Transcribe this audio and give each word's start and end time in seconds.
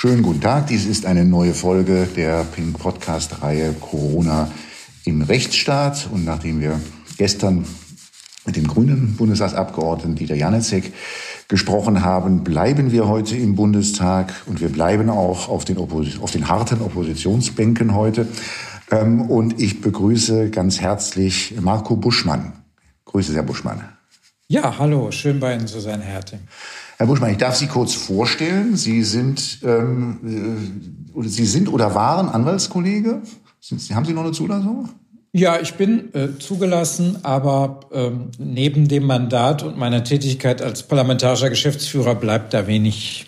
Schönen 0.00 0.22
guten 0.22 0.40
Tag. 0.40 0.68
Dies 0.68 0.86
ist 0.86 1.04
eine 1.04 1.26
neue 1.26 1.52
Folge 1.52 2.08
der 2.16 2.44
Pink 2.44 2.78
Podcast 2.78 3.42
Reihe 3.42 3.74
Corona 3.74 4.50
im 5.04 5.20
Rechtsstaat. 5.20 6.08
Und 6.10 6.24
nachdem 6.24 6.62
wir 6.62 6.80
gestern 7.18 7.66
mit 8.46 8.56
dem 8.56 8.66
grünen 8.66 9.16
Bundestagsabgeordneten 9.18 10.14
Dieter 10.14 10.36
Janicek 10.36 10.94
gesprochen 11.48 12.02
haben, 12.02 12.44
bleiben 12.44 12.92
wir 12.92 13.08
heute 13.08 13.36
im 13.36 13.56
Bundestag 13.56 14.32
und 14.46 14.62
wir 14.62 14.70
bleiben 14.70 15.10
auch 15.10 15.50
auf 15.50 15.66
den, 15.66 15.76
Oppos 15.76 16.18
auf 16.18 16.30
den 16.30 16.48
harten 16.48 16.80
Oppositionsbänken 16.80 17.94
heute. 17.94 18.26
Ähm, 18.90 19.20
und 19.20 19.60
ich 19.60 19.82
begrüße 19.82 20.48
ganz 20.48 20.80
herzlich 20.80 21.56
Marco 21.60 21.96
Buschmann. 21.96 22.54
Grüße, 23.04 23.34
Herr 23.34 23.42
Buschmann. 23.42 23.84
Ja, 24.48 24.78
hallo, 24.78 25.10
schön 25.10 25.40
bei 25.40 25.54
Ihnen 25.54 25.66
zu 25.66 25.78
sein, 25.78 26.00
Herr 26.00 26.14
Herting. 26.14 26.40
Herr 27.00 27.06
Buschmann, 27.06 27.30
ich 27.30 27.38
darf 27.38 27.56
Sie 27.56 27.66
kurz 27.66 27.94
vorstellen. 27.94 28.76
Sie 28.76 29.02
sind, 29.04 29.60
ähm, 29.64 30.68
äh, 31.16 31.28
Sie 31.28 31.46
sind 31.46 31.72
oder 31.72 31.94
waren 31.94 32.28
Anwaltskollege. 32.28 33.22
Sind, 33.58 33.80
haben 33.94 34.04
Sie 34.04 34.12
noch 34.12 34.22
eine 34.22 34.32
Zulassung? 34.32 34.90
Ja, 35.32 35.58
ich 35.58 35.76
bin 35.76 36.14
äh, 36.14 36.38
zugelassen, 36.38 37.16
aber 37.22 37.80
ähm, 37.90 38.28
neben 38.36 38.86
dem 38.86 39.06
Mandat 39.06 39.62
und 39.62 39.78
meiner 39.78 40.04
Tätigkeit 40.04 40.60
als 40.60 40.82
parlamentarischer 40.82 41.48
Geschäftsführer 41.48 42.14
bleibt 42.16 42.52
da 42.52 42.66
wenig, 42.66 43.24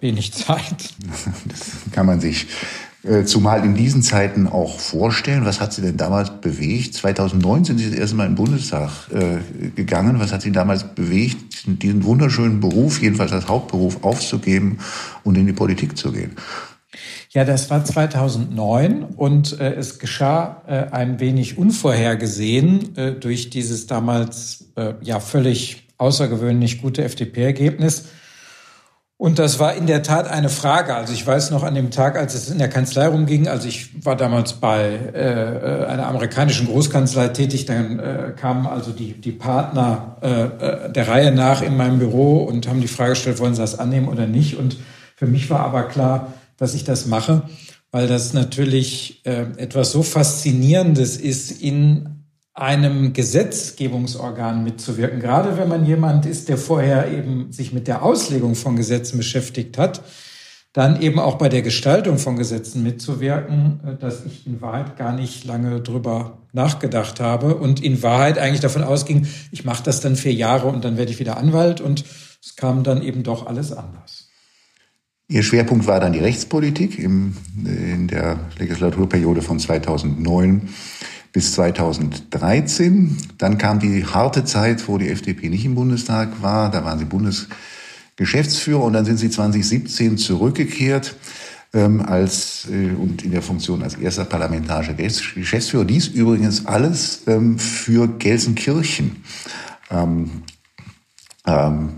wenig 0.00 0.32
Zeit. 0.32 0.94
Das 1.44 1.92
kann 1.92 2.06
man 2.06 2.18
sich 2.18 2.46
zumal 3.24 3.64
in 3.64 3.74
diesen 3.74 4.02
Zeiten 4.02 4.46
auch 4.46 4.78
vorstellen. 4.78 5.44
Was 5.44 5.60
hat 5.60 5.72
Sie 5.72 5.82
denn 5.82 5.96
damals 5.96 6.30
bewegt? 6.40 6.94
2009 6.94 7.64
sind 7.64 7.78
Sie 7.78 7.90
das 7.90 7.98
erste 7.98 8.16
Mal 8.16 8.28
den 8.28 8.36
Bundestag 8.36 8.90
äh, 9.10 9.70
gegangen. 9.74 10.20
Was 10.20 10.32
hat 10.32 10.42
Sie 10.42 10.52
damals 10.52 10.84
bewegt, 10.84 11.66
diesen 11.66 12.04
wunderschönen 12.04 12.60
Beruf, 12.60 13.02
jedenfalls 13.02 13.32
als 13.32 13.48
Hauptberuf, 13.48 14.04
aufzugeben 14.04 14.78
und 15.24 15.36
in 15.36 15.46
die 15.46 15.52
Politik 15.52 15.98
zu 15.98 16.12
gehen? 16.12 16.36
Ja, 17.30 17.44
das 17.44 17.70
war 17.70 17.82
2009 17.82 19.04
und 19.04 19.58
äh, 19.58 19.72
es 19.72 19.98
geschah 19.98 20.62
äh, 20.66 20.94
ein 20.94 21.18
wenig 21.18 21.56
unvorhergesehen 21.56 22.96
äh, 22.96 23.12
durch 23.12 23.48
dieses 23.48 23.86
damals 23.86 24.66
äh, 24.76 24.94
ja 25.00 25.18
völlig 25.18 25.88
außergewöhnlich 25.96 26.82
gute 26.82 27.02
FDP-Ergebnis. 27.04 28.04
Und 29.22 29.38
das 29.38 29.60
war 29.60 29.76
in 29.76 29.86
der 29.86 30.02
Tat 30.02 30.26
eine 30.26 30.48
Frage. 30.48 30.96
Also 30.96 31.12
ich 31.12 31.24
weiß 31.24 31.52
noch 31.52 31.62
an 31.62 31.76
dem 31.76 31.92
Tag, 31.92 32.18
als 32.18 32.34
es 32.34 32.50
in 32.50 32.58
der 32.58 32.68
Kanzlei 32.68 33.06
rumging, 33.06 33.46
also 33.46 33.68
ich 33.68 34.04
war 34.04 34.16
damals 34.16 34.54
bei 34.54 34.98
äh, 35.14 35.86
einer 35.86 36.08
amerikanischen 36.08 36.66
Großkanzlei 36.66 37.28
tätig, 37.28 37.64
dann 37.64 38.00
äh, 38.00 38.32
kamen 38.34 38.66
also 38.66 38.90
die, 38.90 39.12
die 39.12 39.30
Partner 39.30 40.16
äh, 40.22 40.26
äh, 40.86 40.92
der 40.92 41.06
Reihe 41.06 41.30
nach 41.30 41.62
in 41.62 41.76
meinem 41.76 42.00
Büro 42.00 42.38
und 42.38 42.66
haben 42.66 42.80
die 42.80 42.88
Frage 42.88 43.10
gestellt, 43.10 43.38
wollen 43.38 43.54
Sie 43.54 43.60
das 43.60 43.78
annehmen 43.78 44.08
oder 44.08 44.26
nicht? 44.26 44.56
Und 44.56 44.76
für 45.14 45.28
mich 45.28 45.48
war 45.50 45.60
aber 45.60 45.84
klar, 45.84 46.32
dass 46.56 46.74
ich 46.74 46.82
das 46.82 47.06
mache, 47.06 47.42
weil 47.92 48.08
das 48.08 48.32
natürlich 48.32 49.24
äh, 49.24 49.46
etwas 49.56 49.92
so 49.92 50.02
Faszinierendes 50.02 51.16
ist, 51.16 51.62
in 51.62 52.21
einem 52.54 53.12
Gesetzgebungsorgan 53.12 54.62
mitzuwirken, 54.62 55.20
gerade 55.20 55.56
wenn 55.56 55.68
man 55.68 55.86
jemand 55.86 56.26
ist, 56.26 56.48
der 56.48 56.58
vorher 56.58 57.10
eben 57.10 57.50
sich 57.50 57.72
mit 57.72 57.88
der 57.88 58.02
Auslegung 58.02 58.54
von 58.54 58.76
Gesetzen 58.76 59.16
beschäftigt 59.16 59.78
hat, 59.78 60.02
dann 60.72 61.00
eben 61.00 61.18
auch 61.18 61.36
bei 61.36 61.48
der 61.48 61.62
Gestaltung 61.62 62.18
von 62.18 62.36
Gesetzen 62.36 62.82
mitzuwirken, 62.82 63.80
äh, 63.86 63.96
dass 63.96 64.24
ich 64.24 64.46
in 64.46 64.60
Wahrheit 64.60 64.96
gar 64.96 65.14
nicht 65.14 65.44
lange 65.44 65.80
drüber 65.80 66.38
nachgedacht 66.52 67.20
habe 67.20 67.56
und 67.56 67.82
in 67.82 68.02
Wahrheit 68.02 68.38
eigentlich 68.38 68.60
davon 68.60 68.82
ausging, 68.82 69.26
ich 69.50 69.64
mache 69.64 69.82
das 69.82 70.00
dann 70.00 70.16
vier 70.16 70.34
Jahre 70.34 70.68
und 70.68 70.84
dann 70.84 70.96
werde 70.96 71.10
ich 71.10 71.18
wieder 71.18 71.36
Anwalt 71.36 71.80
und 71.80 72.04
es 72.42 72.56
kam 72.56 72.84
dann 72.84 73.02
eben 73.02 73.22
doch 73.22 73.46
alles 73.46 73.72
anders. 73.72 74.28
Ihr 75.28 75.42
Schwerpunkt 75.42 75.86
war 75.86 76.00
dann 76.00 76.12
die 76.12 76.18
Rechtspolitik 76.18 76.98
im, 76.98 77.36
in 77.64 78.08
der 78.08 78.38
Legislaturperiode 78.58 79.40
von 79.40 79.58
2009 79.58 80.68
bis 81.32 81.52
2013. 81.52 83.16
Dann 83.38 83.58
kam 83.58 83.80
die 83.80 84.04
harte 84.04 84.44
Zeit, 84.44 84.86
wo 84.88 84.98
die 84.98 85.08
FDP 85.08 85.48
nicht 85.48 85.64
im 85.64 85.74
Bundestag 85.74 86.42
war. 86.42 86.70
Da 86.70 86.84
waren 86.84 86.98
sie 86.98 87.06
Bundesgeschäftsführer 87.06 88.82
und 88.82 88.92
dann 88.92 89.04
sind 89.04 89.16
sie 89.16 89.30
2017 89.30 90.18
zurückgekehrt 90.18 91.16
ähm, 91.72 92.02
als 92.02 92.68
äh, 92.70 92.90
und 92.94 93.24
in 93.24 93.30
der 93.30 93.42
Funktion 93.42 93.82
als 93.82 93.94
erster 93.94 94.24
parlamentarischer 94.24 94.94
Geschäftsführer. 94.94 95.84
Dies 95.84 96.08
übrigens 96.08 96.66
alles 96.66 97.22
ähm, 97.26 97.58
für 97.58 98.08
Gelsenkirchen. 98.08 99.24
Ähm, 99.90 100.42
ähm, 101.46 101.90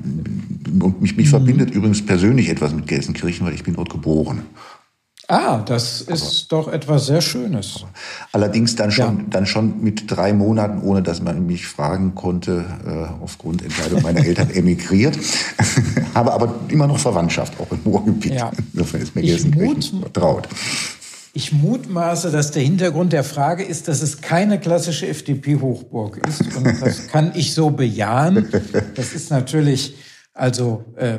und 0.80 1.02
mich, 1.02 1.16
mich 1.16 1.26
mhm. 1.26 1.30
verbindet 1.30 1.70
übrigens 1.70 2.04
persönlich 2.04 2.48
etwas 2.48 2.72
mit 2.72 2.86
Gelsenkirchen, 2.86 3.46
weil 3.46 3.54
ich 3.54 3.64
bin 3.64 3.74
dort 3.74 3.90
geboren. 3.90 4.42
Ah, 5.28 5.58
das 5.58 6.02
ist 6.02 6.52
aber, 6.52 6.62
doch 6.62 6.72
etwas 6.72 7.06
sehr 7.06 7.20
Schönes. 7.20 7.84
Allerdings 8.32 8.76
dann 8.76 8.90
schon, 8.90 9.18
ja. 9.18 9.24
dann 9.30 9.46
schon 9.46 9.82
mit 9.82 10.10
drei 10.10 10.32
Monaten, 10.32 10.82
ohne 10.82 11.02
dass 11.02 11.22
man 11.22 11.46
mich 11.46 11.66
fragen 11.66 12.14
konnte, 12.14 12.64
äh, 12.86 13.22
aufgrund 13.22 13.62
Entscheidung 13.62 14.02
meiner 14.02 14.24
Eltern 14.24 14.50
emigriert. 14.54 15.18
Habe 16.14 16.32
aber 16.32 16.54
immer 16.68 16.86
noch 16.86 16.98
Verwandtschaft, 16.98 17.54
auch 17.58 17.70
im 17.72 17.80
Ruhrgebiet. 17.90 18.34
Ja. 18.34 18.50
Insofern 18.72 19.00
ist 19.00 19.14
mir 19.14 19.22
Gelsenkirchen 19.22 20.00
vertraut. 20.00 20.48
Ich 21.32 21.52
mutmaße, 21.52 22.30
dass 22.30 22.52
der 22.52 22.62
Hintergrund 22.62 23.12
der 23.12 23.24
Frage 23.24 23.64
ist, 23.64 23.88
dass 23.88 24.02
es 24.02 24.20
keine 24.20 24.60
klassische 24.60 25.08
FDP-Hochburg 25.08 26.20
ist. 26.28 26.42
Und 26.56 26.80
das 26.80 27.08
kann 27.08 27.32
ich 27.34 27.54
so 27.54 27.70
bejahen. 27.70 28.48
Das 28.94 29.14
ist 29.14 29.30
natürlich 29.30 29.96
also 30.34 30.84
äh, 30.96 31.18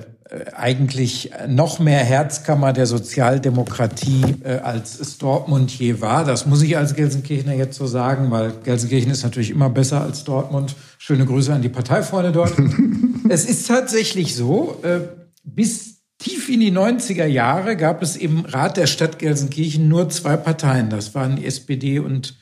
eigentlich 0.55 1.31
noch 1.47 1.77
mehr 1.77 1.99
Herzkammer 1.99 2.73
der 2.73 2.87
Sozialdemokratie, 2.87 4.37
äh, 4.43 4.57
als 4.57 4.99
es 4.99 5.19
Dortmund 5.19 5.77
je 5.77 6.01
war. 6.01 6.25
Das 6.25 6.47
muss 6.47 6.63
ich 6.63 6.77
als 6.77 6.95
Gelsenkirchener 6.95 7.53
jetzt 7.53 7.77
so 7.77 7.85
sagen, 7.85 8.31
weil 8.31 8.51
Gelsenkirchen 8.63 9.11
ist 9.11 9.23
natürlich 9.23 9.51
immer 9.51 9.69
besser 9.69 10.01
als 10.01 10.23
Dortmund. 10.23 10.75
Schöne 10.97 11.25
Grüße 11.25 11.53
an 11.53 11.61
die 11.61 11.69
Parteifreunde 11.69 12.31
dort. 12.31 12.53
es 13.29 13.45
ist 13.45 13.67
tatsächlich 13.67 14.35
so, 14.35 14.79
äh, 14.81 15.01
bis 15.43 16.01
tief 16.17 16.49
in 16.49 16.59
die 16.59 16.71
90er 16.71 17.25
Jahre 17.25 17.77
gab 17.77 18.01
es 18.01 18.15
im 18.15 18.45
Rat 18.45 18.77
der 18.77 18.87
Stadt 18.87 19.19
Gelsenkirchen 19.19 19.87
nur 19.87 20.09
zwei 20.09 20.37
Parteien. 20.37 20.89
Das 20.89 21.13
waren 21.13 21.35
die 21.35 21.45
SPD 21.45 21.99
und 21.99 22.35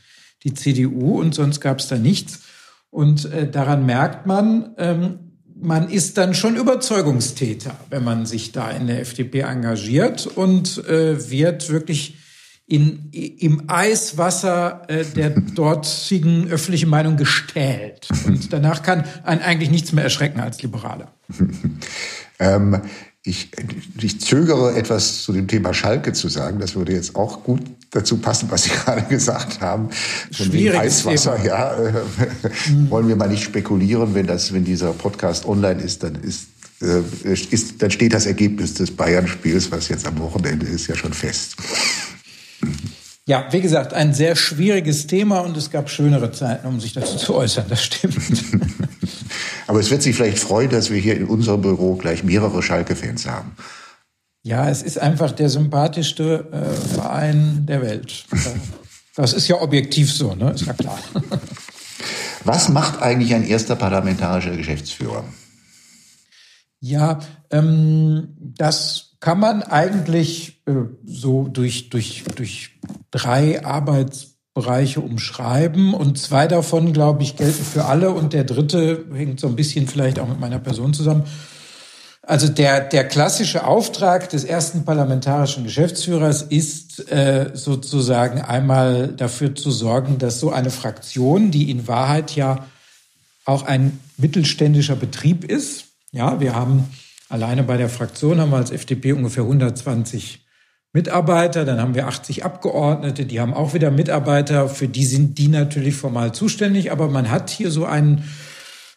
die 0.44 0.54
CDU 0.54 1.20
und 1.20 1.36
sonst 1.36 1.60
gab 1.60 1.80
es 1.80 1.90
da 1.90 1.98
nichts. 1.98 2.44
Und 2.90 3.26
äh, 3.26 3.50
daran 3.50 3.86
merkt 3.86 4.26
man, 4.26 4.74
ähm, 4.78 5.33
man 5.63 5.90
ist 5.90 6.18
dann 6.18 6.34
schon 6.34 6.56
Überzeugungstäter, 6.56 7.75
wenn 7.90 8.03
man 8.03 8.25
sich 8.25 8.51
da 8.51 8.69
in 8.69 8.88
der 8.88 9.00
FDP 9.00 9.41
engagiert 9.41 10.28
und 10.28 10.85
äh, 10.88 11.29
wird 11.29 11.69
wirklich 11.69 12.18
in, 12.66 13.09
im 13.12 13.63
Eiswasser 13.68 14.84
äh, 14.88 15.06
der 15.06 15.29
dortigen 15.56 16.50
öffentlichen 16.50 16.90
Meinung 16.90 17.18
gestählt. 17.18 18.07
Und 18.25 18.51
danach 18.53 18.84
kann 18.84 19.06
einen 19.24 19.41
eigentlich 19.41 19.69
nichts 19.69 19.91
mehr 19.94 20.03
erschrecken 20.03 20.40
als 20.40 20.62
Liberaler. 20.62 21.12
ähm, 22.40 22.81
ich, 23.26 23.52
ich 24.02 24.20
zögere 24.20 24.76
etwas 24.76 25.24
zu 25.24 25.32
dem 25.32 25.48
Thema 25.48 25.74
Schalke 25.74 26.12
zu 26.12 26.28
sagen. 26.28 26.60
Das 26.60 26.76
würde 26.76 26.92
jetzt 26.92 27.16
auch 27.16 27.44
gut 27.44 27.62
dazu 27.92 28.18
passen, 28.18 28.52
was 28.52 28.64
Sie 28.64 28.70
gerade 28.86 29.04
gesagt 29.04 29.62
haben. 29.62 29.90
Von 30.32 30.52
wegen 30.52 30.76
Eiswasser, 30.76 31.38
Thema. 31.38 31.46
ja. 31.46 31.76
Mhm. 32.68 32.90
Wollen 32.90 33.08
wir 33.08 33.16
mal 33.16 33.30
nicht 33.30 33.44
spekulieren, 33.44 34.14
wenn 34.14 34.28
das, 34.28 34.52
wenn 34.52 34.66
dieser 34.66 34.92
Podcast 34.92 35.46
online 35.46 35.82
ist, 35.82 36.04
dann 36.04 36.16
ist, 36.16 36.48
äh, 36.82 37.02
ist 37.50 37.82
dann 37.82 37.92
steht 37.92 38.14
das 38.14 38.26
Ergebnis 38.26 38.74
des 38.74 38.92
Bayern-Spiels, 38.92 39.72
was 39.72 39.88
jetzt 39.88 40.06
am 40.06 40.20
Wochenende 40.20 40.66
ist, 40.66 40.88
ja 40.88 40.96
schon 40.96 41.14
fest. 41.14 41.56
Ja, 43.26 43.48
wie 43.52 43.62
gesagt, 43.62 43.94
ein 43.94 44.14
sehr 44.14 44.36
schwieriges 44.36 45.08
Thema 45.08 45.40
und 45.40 45.56
es 45.56 45.72
gab 45.72 45.90
schönere 45.90 46.32
Zeiten, 46.32 46.68
um 46.68 46.82
sich 46.82 46.92
dazu 46.92 47.16
zu 47.16 47.36
äußern, 47.36 47.66
das 47.70 47.84
stimmt. 47.84 48.18
Aber 49.68 49.80
es 49.80 49.90
wird 49.90 50.02
Sie 50.02 50.12
vielleicht 50.12 50.40
freuen, 50.40 50.70
dass 50.70 50.90
wir 50.90 51.00
hier 51.00 51.16
in 51.16 51.26
unserem 51.26 51.62
Büro 51.62 51.96
gleich 51.96 52.24
mehrere 52.26 52.62
Schalke-Fans 52.62 53.26
haben. 53.26 53.56
Ja, 54.44 54.70
es 54.70 54.82
ist 54.82 55.00
einfach 55.00 55.32
der 55.32 55.50
sympathischste 55.50 56.50
äh, 56.52 56.96
Verein 56.96 57.66
der 57.66 57.81
Welt. 57.81 58.25
Das 59.16 59.31
ist 59.31 59.48
ja 59.48 59.62
objektiv 59.62 60.12
so, 60.12 60.36
ne? 60.36 60.52
Ist 60.52 60.66
ja 60.66 60.74
klar. 60.74 61.00
Was 62.44 62.68
macht 62.68 63.02
eigentlich 63.02 63.34
ein 63.34 63.48
erster 63.48 63.78
parlamentarischer 63.78 64.58
Geschäftsführer? 64.58 65.24
Ja, 66.81 67.19
ähm, 67.52 68.36
das 68.38 69.12
kann 69.24 69.40
man 69.40 69.64
eigentlich 69.64 70.60
äh, 70.66 70.74
so 71.06 71.48
durch, 71.48 71.90
durch, 71.90 72.25
durch 72.36 72.72
drei 73.10 73.64
Arbeitsbereiche 73.64 75.00
umschreiben. 75.00 75.94
Und 75.94 76.20
zwei 76.20 76.46
davon, 76.46 76.92
glaube 76.92 77.24
ich, 77.24 77.38
gelten 77.38 77.64
für 77.64 77.86
alle. 77.86 78.10
Und 78.10 78.34
der 78.34 78.44
dritte 78.44 79.06
hängt 79.14 79.40
so 79.40 79.48
ein 79.48 79.56
bisschen 79.56 79.88
vielleicht 79.88 80.20
auch 80.20 80.28
mit 80.28 80.42
meiner 80.42 80.60
Person 80.60 80.94
zusammen. 80.94 81.24
Also 82.22 82.50
der, 82.50 82.81
der 82.81 83.08
klassische 83.08 83.66
Auftrag 83.66 84.30
des 84.30 84.44
ersten 84.44 84.84
parlamentarischen 84.84 85.64
Geschäftsführers 85.64 86.42
ist 86.42 87.10
äh, 87.10 87.52
sozusagen 87.54 88.42
einmal 88.42 89.08
dafür 89.08 89.56
zu 89.56 89.72
sorgen, 89.72 90.18
dass 90.18 90.42
so 90.42 90.52
eine 90.52 90.69
Fraktion, 90.69 91.50
die 91.50 91.72
in 91.72 91.88
Wahrheit 91.88 92.36
ja 92.36 92.66
auch 93.46 93.64
ein 93.64 94.02
mittelständischer 94.18 94.98
Betrieb 94.98 95.46
ist, 95.46 95.86
ja, 96.12 96.42
wir 96.42 96.56
haben 96.56 96.90
Alleine 97.33 97.63
bei 97.63 97.77
der 97.77 97.89
Fraktion 97.89 98.39
haben 98.39 98.51
wir 98.51 98.57
als 98.57 98.69
FDP 98.69 99.12
ungefähr 99.12 99.41
120 99.41 100.45
Mitarbeiter, 100.94 101.65
dann 101.65 101.81
haben 101.81 101.95
wir 101.95 102.07
80 102.07 102.45
Abgeordnete, 102.45 103.25
die 103.25 103.39
haben 103.39 103.56
auch 103.56 103.74
wieder 103.74 103.89
Mitarbeiter, 103.89 104.69
für 104.69 104.88
die 104.88 105.03
sind 105.03 105.39
die 105.39 105.47
natürlich 105.47 105.95
formal 105.95 106.31
zuständig, 106.31 106.91
aber 106.91 107.07
man 107.07 107.31
hat 107.31 107.50
hier 107.50 107.71
so 107.71 107.85
einen 107.85 108.24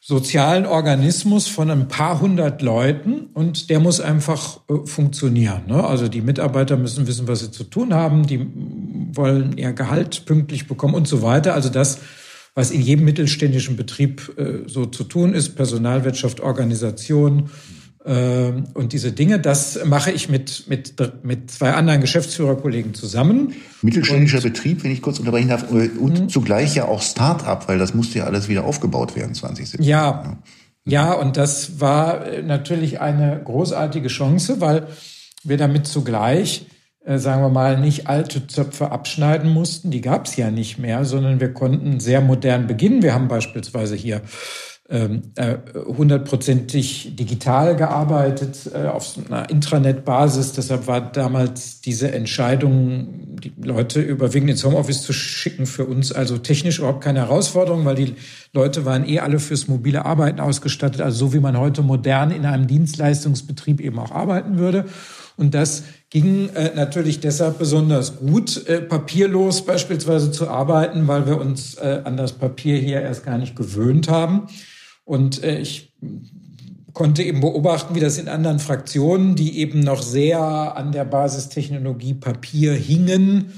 sozialen 0.02 0.66
Organismus 0.66 1.48
von 1.48 1.70
ein 1.70 1.88
paar 1.88 2.20
hundert 2.20 2.60
Leuten 2.60 3.28
und 3.32 3.70
der 3.70 3.80
muss 3.80 4.02
einfach 4.02 4.60
äh, 4.68 4.86
funktionieren. 4.86 5.62
Ne? 5.66 5.82
Also 5.82 6.06
die 6.08 6.20
Mitarbeiter 6.20 6.76
müssen 6.76 7.06
wissen, 7.06 7.28
was 7.28 7.40
sie 7.40 7.50
zu 7.50 7.64
tun 7.64 7.94
haben, 7.94 8.26
die 8.26 8.46
wollen 9.14 9.56
ihr 9.56 9.72
Gehalt 9.72 10.26
pünktlich 10.26 10.68
bekommen 10.68 10.92
und 10.92 11.08
so 11.08 11.22
weiter. 11.22 11.54
Also 11.54 11.70
das, 11.70 12.00
was 12.54 12.70
in 12.70 12.82
jedem 12.82 13.06
mittelständischen 13.06 13.76
Betrieb 13.76 14.30
äh, 14.36 14.68
so 14.68 14.84
zu 14.84 15.04
tun 15.04 15.32
ist, 15.32 15.56
Personalwirtschaft, 15.56 16.40
Organisation, 16.40 17.48
und 18.06 18.92
diese 18.92 19.10
Dinge, 19.10 19.40
das 19.40 19.80
mache 19.84 20.12
ich 20.12 20.28
mit, 20.28 20.68
mit, 20.68 20.94
mit 21.24 21.50
zwei 21.50 21.72
anderen 21.72 22.00
Geschäftsführerkollegen 22.00 22.94
zusammen. 22.94 23.54
Mittelständischer 23.82 24.36
und, 24.36 24.44
Betrieb, 24.44 24.84
wenn 24.84 24.92
ich 24.92 25.02
kurz 25.02 25.18
unterbrechen 25.18 25.48
darf, 25.48 25.64
äh, 25.72 25.88
und 25.98 26.20
mh. 26.20 26.28
zugleich 26.28 26.76
ja 26.76 26.84
auch 26.86 27.02
Start-up, 27.02 27.66
weil 27.66 27.78
das 27.78 27.94
musste 27.94 28.18
ja 28.18 28.24
alles 28.24 28.48
wieder 28.48 28.64
aufgebaut 28.64 29.16
werden 29.16 29.34
2017. 29.34 29.82
Ja, 29.82 30.38
ja, 30.86 31.14
und 31.14 31.36
das 31.36 31.80
war 31.80 32.26
äh, 32.26 32.42
natürlich 32.42 33.00
eine 33.00 33.40
großartige 33.44 34.06
Chance, 34.06 34.60
weil 34.60 34.86
wir 35.42 35.56
damit 35.56 35.88
zugleich, 35.88 36.66
äh, 37.04 37.18
sagen 37.18 37.42
wir 37.42 37.48
mal, 37.48 37.80
nicht 37.80 38.06
alte 38.06 38.46
Zöpfe 38.46 38.92
abschneiden 38.92 39.50
mussten. 39.50 39.90
Die 39.90 40.00
gab 40.00 40.26
es 40.26 40.36
ja 40.36 40.52
nicht 40.52 40.78
mehr, 40.78 41.04
sondern 41.04 41.40
wir 41.40 41.52
konnten 41.52 41.98
sehr 41.98 42.20
modern 42.20 42.68
beginnen. 42.68 43.02
Wir 43.02 43.14
haben 43.14 43.26
beispielsweise 43.26 43.96
hier 43.96 44.22
ähm, 44.88 45.32
äh, 45.34 45.56
hundertprozentig 45.74 47.16
digital 47.16 47.74
gearbeitet 47.74 48.70
äh, 48.72 48.86
auf 48.86 49.14
einer 49.28 49.50
Intranet-Basis. 49.50 50.52
Deshalb 50.52 50.86
war 50.86 51.00
damals 51.00 51.80
diese 51.80 52.12
Entscheidung, 52.12 53.36
die 53.42 53.52
Leute 53.60 54.00
überwiegend 54.00 54.50
ins 54.50 54.64
Homeoffice 54.64 55.02
zu 55.02 55.12
schicken, 55.12 55.66
für 55.66 55.86
uns 55.86 56.12
also 56.12 56.38
technisch 56.38 56.78
überhaupt 56.78 57.02
keine 57.02 57.18
Herausforderung, 57.18 57.84
weil 57.84 57.96
die 57.96 58.14
Leute 58.52 58.84
waren 58.84 59.08
eh 59.08 59.18
alle 59.18 59.40
fürs 59.40 59.66
mobile 59.66 60.04
Arbeiten 60.04 60.38
ausgestattet, 60.38 61.00
also 61.00 61.26
so 61.26 61.32
wie 61.32 61.40
man 61.40 61.58
heute 61.58 61.82
modern 61.82 62.30
in 62.30 62.46
einem 62.46 62.68
Dienstleistungsbetrieb 62.68 63.80
eben 63.80 63.98
auch 63.98 64.12
arbeiten 64.12 64.56
würde. 64.56 64.84
Und 65.36 65.54
das 65.54 65.82
ging 66.10 66.48
äh, 66.50 66.76
natürlich 66.76 67.18
deshalb 67.18 67.58
besonders 67.58 68.18
gut, 68.18 68.64
papierlos 68.88 69.66
beispielsweise 69.66 70.30
zu 70.30 70.48
arbeiten, 70.48 71.08
weil 71.08 71.26
wir 71.26 71.40
uns 71.40 71.76
an 71.76 72.16
das 72.16 72.34
Papier 72.34 72.78
hier 72.78 73.00
erst 73.00 73.24
gar 73.24 73.36
nicht 73.36 73.56
gewöhnt 73.56 74.08
haben. 74.08 74.46
Und 75.06 75.42
äh, 75.44 75.60
ich 75.60 75.92
konnte 76.92 77.22
eben 77.22 77.40
beobachten, 77.40 77.94
wie 77.94 78.00
das 78.00 78.18
in 78.18 78.28
anderen 78.28 78.58
Fraktionen, 78.58 79.36
die 79.36 79.60
eben 79.60 79.80
noch 79.80 80.02
sehr 80.02 80.40
an 80.40 80.90
der 80.92 81.04
Basistechnologie 81.04 82.14
Papier 82.14 82.74
hingen, 82.74 83.52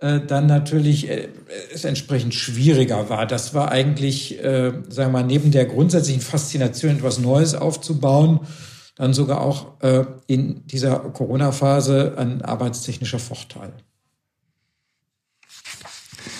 äh, 0.00 0.20
dann 0.20 0.46
natürlich 0.46 1.08
äh, 1.10 1.28
es 1.72 1.84
entsprechend 1.84 2.34
schwieriger 2.34 3.10
war. 3.10 3.26
Das 3.26 3.52
war 3.52 3.70
eigentlich, 3.70 4.42
äh, 4.42 4.72
sagen 4.88 5.12
wir 5.12 5.20
mal, 5.20 5.24
neben 5.24 5.50
der 5.50 5.66
grundsätzlichen 5.66 6.22
Faszination, 6.22 6.96
etwas 6.96 7.18
Neues 7.18 7.54
aufzubauen, 7.54 8.40
dann 8.94 9.12
sogar 9.12 9.42
auch 9.42 9.82
äh, 9.82 10.06
in 10.26 10.66
dieser 10.66 10.98
Corona-Phase 10.98 12.14
ein 12.16 12.40
arbeitstechnischer 12.40 13.18
Vorteil. 13.18 13.74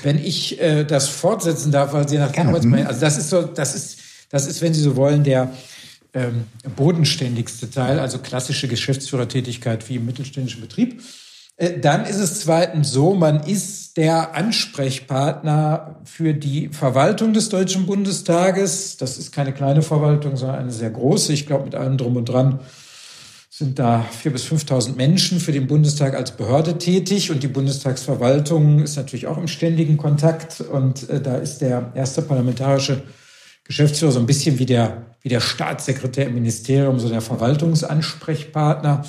Wenn 0.03 0.17
ich 0.17 0.59
äh, 0.63 0.85
das 0.85 1.09
fortsetzen 1.09 1.73
darf, 1.73 1.93
weil 1.93 2.09
Sie 2.09 2.17
nach 2.17 2.35
Arbeitsmeinung, 2.35 2.87
also 2.87 3.01
das 3.01 3.19
ist 3.19 3.29
so, 3.29 3.43
das 3.43 3.75
ist 3.75 4.06
das 4.29 4.47
ist, 4.47 4.63
wenn 4.63 4.75
Sie 4.75 4.81
so 4.81 4.97
wollen, 4.97 5.25
der 5.25 5.53
ähm, 6.15 6.45
bodenständigste 6.77 7.71
Teil, 7.71 7.99
also 7.99 8.19
klassische 8.19 8.69
Geschäftsführertätigkeit 8.69 9.89
wie 9.89 9.97
im 9.97 10.07
mittelständischen 10.07 10.61
Betrieb. 10.61 11.03
Äh, 11.57 11.79
dann 11.79 12.05
ist 12.05 12.19
es 12.19 12.41
zweitens 12.41 12.91
so, 12.91 13.15
man 13.15 13.43
ist 13.43 13.97
der 13.97 14.35
Ansprechpartner 14.35 16.01
für 16.05 16.35
die 16.35 16.69
Verwaltung 16.69 17.33
des 17.33 17.49
Deutschen 17.49 17.87
Bundestages. 17.87 18.97
Das 18.97 19.19
ist 19.19 19.33
keine 19.33 19.53
kleine 19.53 19.83
Verwaltung, 19.83 20.37
sondern 20.37 20.61
eine 20.61 20.73
sehr 20.73 20.91
große. 20.91 21.33
Ich 21.33 21.47
glaube, 21.47 21.65
mit 21.65 21.75
allem 21.75 21.97
drum 21.97 22.17
und 22.17 22.27
dran 22.27 22.61
sind 23.51 23.79
da 23.79 24.03
vier 24.03 24.33
bis 24.33 24.45
5.000 24.45 24.97
Menschen 24.97 25.41
für 25.41 25.53
den 25.53 25.67
Bundestag 25.67 26.15
als 26.15 26.33
Behörde 26.33 26.77
tätig 26.77 27.31
und 27.31 27.43
die 27.43 27.49
Bundestagsverwaltung 27.49 28.81
ist 28.81 28.97
natürlich 28.97 29.27
auch 29.27 29.39
im 29.39 29.49
ständigen 29.49 29.97
Kontakt 29.97 30.61
und 30.61 31.09
äh, 31.09 31.23
da 31.23 31.37
ist 31.37 31.63
der 31.63 31.91
erste 31.95 32.21
parlamentarische 32.21 33.03
Geschäftsführer 33.67 34.13
so 34.13 34.21
ein 34.21 34.27
bisschen 34.27 34.59
wie 34.59 34.67
der, 34.67 35.07
wie 35.23 35.29
der 35.29 35.41
Staatssekretär 35.41 36.27
im 36.27 36.35
Ministerium, 36.35 36.99
so 36.99 37.09
der 37.09 37.21
Verwaltungsansprechpartner 37.21 39.05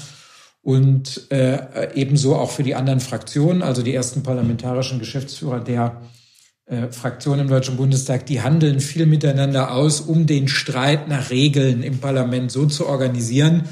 und 0.62 1.32
äh, 1.32 1.94
ebenso 1.94 2.36
auch 2.36 2.52
für 2.52 2.64
die 2.64 2.76
anderen 2.76 3.00
Fraktionen, 3.00 3.62
also 3.62 3.84
die 3.84 3.94
ersten 3.94 4.24
parlamentarischen 4.24 5.00
Geschäftsführer 5.00 5.60
der 5.60 6.02
äh, 6.66 6.92
Fraktionen 6.92 7.42
im 7.42 7.48
Deutschen 7.48 7.78
Bundestag, 7.78 8.26
die 8.26 8.42
handeln 8.42 8.82
viel 8.82 9.06
miteinander 9.06 9.72
aus, 9.72 10.02
um 10.02 10.26
den 10.26 10.50
Streit 10.50 11.08
nach 11.08 11.30
Regeln 11.30 11.84
im 11.84 12.00
Parlament 12.00 12.52
so 12.52 12.66
zu 12.66 12.88
organisieren, 12.88 13.64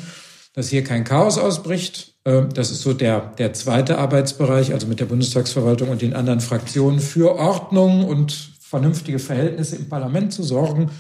dass 0.54 0.70
hier 0.70 0.86
kein 0.86 1.04
Chaos 1.04 1.38
ausbricht. 1.38 2.14
Äh, 2.24 2.44
das 2.54 2.72
ist 2.72 2.84
so 2.84 2.94
der, 2.94 3.34
der 3.38 3.52
zweite 3.52 3.98
Arbeitsbereich, 3.98 4.72
also 4.72 4.88
mit 4.88 5.02
der 5.02 5.06
Bundestagsverwaltung 5.06 5.90
und 5.90 6.02
den 6.02 6.14
anderen 6.14 6.40
Fraktionen 6.40 7.00
für 7.00 7.36
Ordnung 7.36 8.06
und 8.06 8.55
vernünftige 8.76 9.20
Verhältnisse 9.20 9.78
im 9.78 9.88
Parlament 9.88 10.34
zu 10.34 10.44
sorgen. 10.44 10.92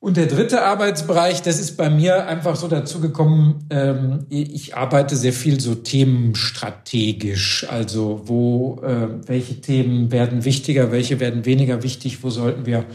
Und 0.00 0.16
der 0.16 0.26
dritte 0.26 0.62
Arbeitsbereich, 0.62 1.42
das 1.42 1.60
ist 1.60 1.76
bei 1.76 1.90
mir 1.90 2.26
einfach 2.26 2.56
so 2.56 2.66
dazu 2.66 3.00
gekommen, 3.00 3.66
ähm, 3.68 4.24
ich 4.30 4.74
arbeite 4.74 5.16
sehr 5.16 5.34
viel 5.34 5.60
so 5.60 5.74
themenstrategisch, 5.74 7.66
also 7.68 8.22
wo, 8.24 8.80
äh, 8.82 9.08
welche 9.26 9.60
Themen 9.60 10.10
werden 10.10 10.46
wichtiger, 10.46 10.92
welche 10.92 11.20
werden 11.20 11.44
weniger 11.44 11.82
wichtig, 11.82 12.22
wo 12.22 12.30
sollten 12.30 12.64
wir, 12.64 12.86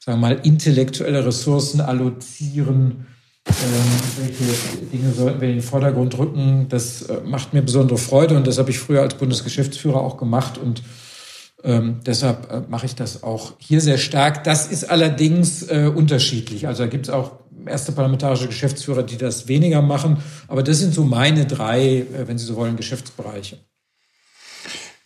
sagen 0.00 0.18
wir 0.18 0.28
mal, 0.28 0.40
intellektuelle 0.42 1.24
Ressourcen 1.24 1.80
allozieren, 1.80 3.06
ähm, 3.46 4.24
welche 4.24 4.86
Dinge 4.86 5.12
sollten 5.12 5.40
wir 5.40 5.48
in 5.50 5.56
den 5.56 5.62
Vordergrund 5.62 6.18
rücken. 6.18 6.66
Das 6.68 7.02
äh, 7.02 7.20
macht 7.24 7.52
mir 7.52 7.62
besondere 7.62 7.98
Freude 7.98 8.36
und 8.36 8.46
das 8.46 8.58
habe 8.58 8.70
ich 8.70 8.78
früher 8.80 9.02
als 9.02 9.14
Bundesgeschäftsführer 9.14 10.00
auch 10.00 10.16
gemacht 10.16 10.58
und 10.58 10.82
ähm, 11.66 12.00
deshalb 12.06 12.50
äh, 12.50 12.62
mache 12.68 12.86
ich 12.86 12.94
das 12.94 13.24
auch 13.24 13.54
hier 13.58 13.80
sehr 13.80 13.98
stark. 13.98 14.44
Das 14.44 14.68
ist 14.68 14.88
allerdings 14.88 15.64
äh, 15.64 15.90
unterschiedlich. 15.92 16.68
Also 16.68 16.84
da 16.84 16.88
gibt 16.88 17.08
es 17.08 17.12
auch 17.12 17.32
erste 17.66 17.90
parlamentarische 17.90 18.46
Geschäftsführer, 18.46 19.02
die 19.02 19.16
das 19.16 19.48
weniger 19.48 19.82
machen. 19.82 20.18
Aber 20.46 20.62
das 20.62 20.78
sind 20.78 20.94
so 20.94 21.02
meine 21.02 21.44
drei, 21.44 21.80
äh, 21.82 22.28
wenn 22.28 22.38
Sie 22.38 22.46
so 22.46 22.54
wollen, 22.54 22.76
Geschäftsbereiche. 22.76 23.58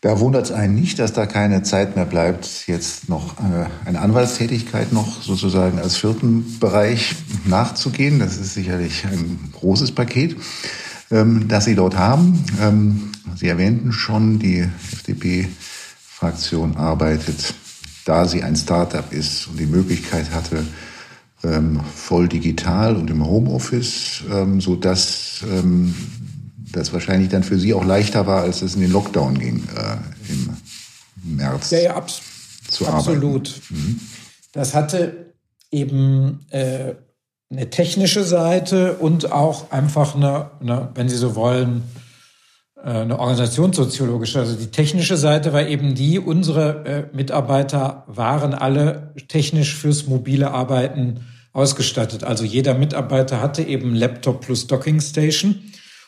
Da 0.03 0.21
wundert 0.21 0.47
es 0.47 0.53
einen 0.53 0.75
nicht, 0.75 0.99
dass 0.99 1.15
da 1.15 1.27
keine 1.27 1.63
Zeit 1.63 1.97
mehr 1.97 2.07
bleibt, 2.07 2.67
jetzt 2.67 3.09
noch 3.09 3.39
eine, 3.39 3.65
äh, 3.65 3.89
eine 3.89 4.01
Anwaltstätigkeit 4.01 4.93
noch 4.93 5.23
sozusagen 5.23 5.79
als 5.79 5.97
vierten 5.97 6.59
Bereich 6.59 7.15
nachzugehen. 7.47 8.19
Das 8.19 8.37
ist 8.37 8.53
sicherlich 8.53 9.07
ein 9.07 9.51
großes 9.53 9.93
Paket, 9.93 10.37
ähm, 11.11 11.49
das 11.49 11.65
Sie 11.65 11.75
dort 11.75 11.97
haben. 11.97 12.45
Ähm, 12.61 13.13
Sie 13.37 13.49
erwähnten 13.49 13.93
schon, 13.93 14.39
die 14.39 14.69
FDP 14.93 15.49
Fraktion 16.21 16.77
arbeitet, 16.77 17.55
da 18.05 18.29
sie 18.29 18.43
ein 18.43 18.55
Startup 18.55 19.11
ist 19.11 19.49
und 19.49 19.59
die 19.59 19.65
Möglichkeit 19.65 20.31
hatte, 20.33 20.67
ähm, 21.43 21.81
voll 21.97 22.29
digital 22.29 22.95
und 22.95 23.09
im 23.09 23.27
Homeoffice, 23.27 24.23
ähm, 24.31 24.61
so 24.61 24.77
dass 24.77 25.43
ähm, 25.51 25.95
das 26.73 26.93
wahrscheinlich 26.93 27.31
dann 27.31 27.43
für 27.43 27.59
Sie 27.59 27.73
auch 27.73 27.87
leichter 27.87 28.27
war, 28.27 28.43
als 28.43 28.61
es 28.61 28.75
in 28.75 28.83
den 28.83 28.93
Lockdown 28.93 29.39
ging 29.39 29.67
äh, 29.75 30.31
im 30.31 31.37
März. 31.37 31.71
Ja, 31.71 31.79
ja, 31.79 31.97
abs 31.97 32.21
zu 32.71 32.87
absolut. 32.87 33.63
Mhm. 33.71 34.01
Das 34.53 34.75
hatte 34.75 35.33
eben 35.71 36.41
äh, 36.51 36.97
eine 37.51 37.71
technische 37.71 38.25
Seite 38.25 38.97
und 38.97 39.33
auch 39.33 39.71
einfach 39.71 40.15
eine, 40.15 40.51
eine 40.61 40.91
wenn 40.95 41.09
Sie 41.09 41.17
so 41.17 41.35
wollen, 41.35 41.83
eine 42.85 43.19
organisationssoziologische. 43.19 44.39
Also 44.39 44.57
die 44.57 44.71
technische 44.71 45.17
Seite 45.17 45.53
war 45.53 45.67
eben 45.67 45.95
die, 45.95 46.19
unsere 46.19 46.85
äh, 46.85 47.17
Mitarbeiter 47.17 48.05
waren 48.07 48.55
alle 48.55 49.13
technisch 49.29 49.77
fürs 49.77 50.07
mobile 50.07 50.51
Arbeiten 50.51 51.27
ausgestattet. 51.53 52.25
Also 52.25 52.45
jeder 52.45 52.75
Mitarbeiter 52.75 53.41
hatte 53.41 53.63
eben 53.63 53.95
Laptop 53.95 54.43
plus 54.43 54.67
Docking 54.67 55.01
Station 55.01 55.61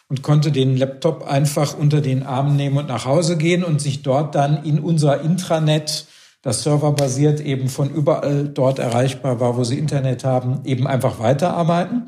und 0.09 0.23
konnte 0.23 0.53
den 0.53 0.77
Laptop 0.77 1.25
einfach 1.25 1.77
unter 1.77 2.01
den 2.01 2.23
Arm 2.23 2.57
nehmen 2.57 2.79
und 2.79 2.89
nach 2.89 3.07
Hause 3.07 3.37
gehen 3.37 3.65
und 3.65 3.81
sich 3.81 4.03
dort 4.03 4.35
dann 4.35 4.63
in 4.65 4.79
unser 4.79 5.21
Intranet, 5.21 6.07
das 6.43 6.63
serverbasiert 6.63 7.41
eben 7.41 7.69
von 7.69 7.91
überall 7.91 8.49
dort 8.49 8.79
erreichbar 8.79 9.41
war, 9.41 9.57
wo 9.57 9.65
sie 9.65 9.79
Internet 9.79 10.25
haben, 10.25 10.61
eben 10.65 10.87
einfach 10.87 11.19
weiterarbeiten. 11.19 12.07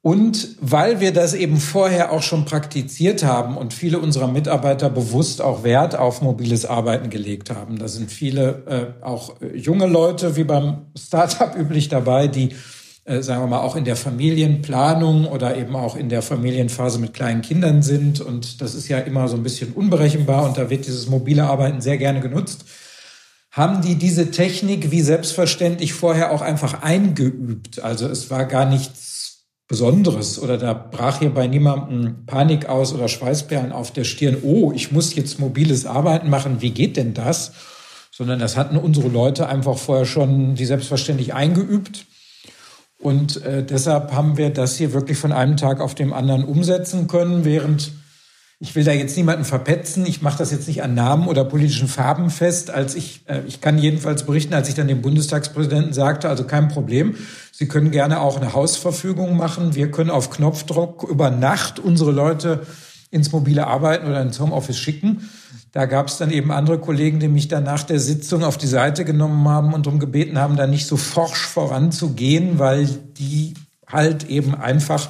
Und 0.00 0.56
weil 0.60 1.00
wir 1.00 1.12
das 1.12 1.34
eben 1.34 1.56
vorher 1.56 2.12
auch 2.12 2.22
schon 2.22 2.44
praktiziert 2.44 3.24
haben 3.24 3.56
und 3.56 3.74
viele 3.74 3.98
unserer 3.98 4.28
Mitarbeiter 4.28 4.90
bewusst 4.90 5.42
auch 5.42 5.64
Wert 5.64 5.96
auf 5.96 6.22
mobiles 6.22 6.64
Arbeiten 6.64 7.10
gelegt 7.10 7.50
haben. 7.50 7.78
Da 7.78 7.88
sind 7.88 8.10
viele 8.10 8.96
äh, 9.02 9.04
auch 9.04 9.40
äh, 9.40 9.56
junge 9.56 9.86
Leute 9.86 10.36
wie 10.36 10.44
beim 10.44 10.86
Startup 10.96 11.54
üblich 11.58 11.88
dabei, 11.88 12.28
die 12.28 12.50
äh, 13.08 13.22
sagen 13.22 13.42
wir 13.42 13.46
mal, 13.48 13.60
auch 13.60 13.74
in 13.74 13.84
der 13.84 13.96
Familienplanung 13.96 15.26
oder 15.26 15.56
eben 15.56 15.74
auch 15.74 15.96
in 15.96 16.10
der 16.10 16.20
Familienphase 16.20 16.98
mit 16.98 17.14
kleinen 17.14 17.42
Kindern 17.42 17.82
sind. 17.82 18.20
Und 18.20 18.60
das 18.60 18.74
ist 18.74 18.86
ja 18.88 18.98
immer 18.98 19.28
so 19.28 19.36
ein 19.36 19.42
bisschen 19.42 19.72
unberechenbar 19.72 20.44
und 20.44 20.58
da 20.58 20.68
wird 20.68 20.86
dieses 20.86 21.08
mobile 21.08 21.44
Arbeiten 21.44 21.80
sehr 21.80 21.96
gerne 21.96 22.20
genutzt. 22.20 22.66
Haben 23.50 23.80
die 23.80 23.94
diese 23.94 24.30
Technik 24.30 24.90
wie 24.90 25.00
selbstverständlich 25.00 25.94
vorher 25.94 26.32
auch 26.32 26.42
einfach 26.42 26.82
eingeübt? 26.82 27.82
Also 27.82 28.06
es 28.06 28.30
war 28.30 28.44
gar 28.44 28.66
nichts 28.66 29.07
Besonderes 29.68 30.40
oder 30.40 30.56
da 30.56 30.72
brach 30.72 31.18
hier 31.18 31.28
bei 31.28 31.46
niemandem 31.46 32.24
Panik 32.24 32.70
aus 32.70 32.94
oder 32.94 33.06
Schweißperlen 33.06 33.70
auf 33.70 33.92
der 33.92 34.04
Stirn. 34.04 34.38
Oh, 34.42 34.72
ich 34.74 34.92
muss 34.92 35.14
jetzt 35.14 35.38
mobiles 35.38 35.84
Arbeiten 35.84 36.30
machen. 36.30 36.62
Wie 36.62 36.70
geht 36.70 36.96
denn 36.96 37.12
das? 37.12 37.52
Sondern 38.10 38.38
das 38.38 38.56
hatten 38.56 38.78
unsere 38.78 39.08
Leute 39.08 39.46
einfach 39.46 39.76
vorher 39.76 40.06
schon 40.06 40.58
wie 40.58 40.64
selbstverständlich 40.64 41.34
eingeübt. 41.34 42.06
Und 42.98 43.44
äh, 43.44 43.62
deshalb 43.62 44.12
haben 44.12 44.38
wir 44.38 44.50
das 44.50 44.76
hier 44.76 44.94
wirklich 44.94 45.18
von 45.18 45.32
einem 45.32 45.58
Tag 45.58 45.82
auf 45.82 45.94
den 45.94 46.14
anderen 46.14 46.44
umsetzen 46.44 47.06
können, 47.06 47.44
während 47.44 47.92
ich 48.60 48.74
will 48.74 48.82
da 48.82 48.92
jetzt 48.92 49.16
niemanden 49.16 49.44
verpetzen. 49.44 50.04
Ich 50.04 50.20
mache 50.20 50.38
das 50.38 50.50
jetzt 50.50 50.66
nicht 50.66 50.82
an 50.82 50.94
Namen 50.94 51.28
oder 51.28 51.44
politischen 51.44 51.86
Farben 51.86 52.28
fest. 52.28 52.70
Als 52.70 52.96
ich, 52.96 53.22
äh, 53.26 53.42
ich 53.46 53.60
kann 53.60 53.78
jedenfalls 53.78 54.24
berichten, 54.24 54.54
als 54.54 54.68
ich 54.68 54.74
dann 54.74 54.88
dem 54.88 55.00
Bundestagspräsidenten 55.00 55.92
sagte, 55.92 56.28
also 56.28 56.44
kein 56.44 56.68
Problem. 56.68 57.14
Sie 57.52 57.68
können 57.68 57.92
gerne 57.92 58.20
auch 58.20 58.36
eine 58.36 58.54
Hausverfügung 58.54 59.36
machen. 59.36 59.76
Wir 59.76 59.92
können 59.92 60.10
auf 60.10 60.30
Knopfdruck 60.30 61.04
über 61.04 61.30
Nacht 61.30 61.78
unsere 61.78 62.10
Leute 62.10 62.66
ins 63.10 63.30
mobile 63.30 63.66
Arbeiten 63.66 64.06
oder 64.06 64.20
ins 64.22 64.40
Homeoffice 64.40 64.78
schicken. 64.78 65.28
Da 65.72 65.86
gab 65.86 66.08
es 66.08 66.18
dann 66.18 66.30
eben 66.32 66.50
andere 66.50 66.78
Kollegen, 66.78 67.20
die 67.20 67.28
mich 67.28 67.46
dann 67.46 67.62
nach 67.62 67.84
der 67.84 68.00
Sitzung 68.00 68.42
auf 68.42 68.58
die 68.58 68.66
Seite 68.66 69.04
genommen 69.04 69.48
haben 69.48 69.72
und 69.72 69.86
darum 69.86 70.00
gebeten 70.00 70.38
haben, 70.38 70.56
da 70.56 70.66
nicht 70.66 70.86
so 70.86 70.96
forsch 70.96 71.46
voranzugehen, 71.46 72.58
weil 72.58 72.86
die 72.86 73.54
halt 73.86 74.28
eben 74.28 74.54
einfach 74.54 75.08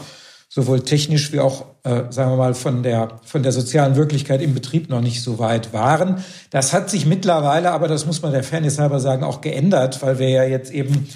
sowohl 0.59 0.81
technisch 0.81 1.33
wie 1.33 1.39
auch, 1.39 1.67
äh, 1.85 2.11
sagen 2.11 2.33
wir 2.33 2.37
mal, 2.37 2.55
von 2.55 2.83
der, 2.83 3.21
von 3.25 3.45
der 3.45 3.53
sozialen 3.53 3.95
Wirklichkeit 3.95 4.43
im 4.43 4.55
Betrieb 4.55 4.89
noch 4.89 5.01
nicht 5.01 5.23
so 5.23 5.39
weit 5.39 5.73
waren. 5.73 6.17
Das 6.51 6.73
hat 6.73 6.91
sich 6.91 7.07
mittlerweile, 7.07 7.71
aber 7.71 7.87
das 7.87 8.07
muss 8.07 8.23
man 8.23 8.33
der 8.33 8.43
Fairness 8.43 8.81
halber 8.81 8.99
sagen, 8.99 9.23
auch 9.23 9.41
geändert, 9.41 10.03
weil 10.03 10.19
wir 10.19 10.29
ja 10.29 10.43
jetzt 10.43 10.73
eben 10.73 11.07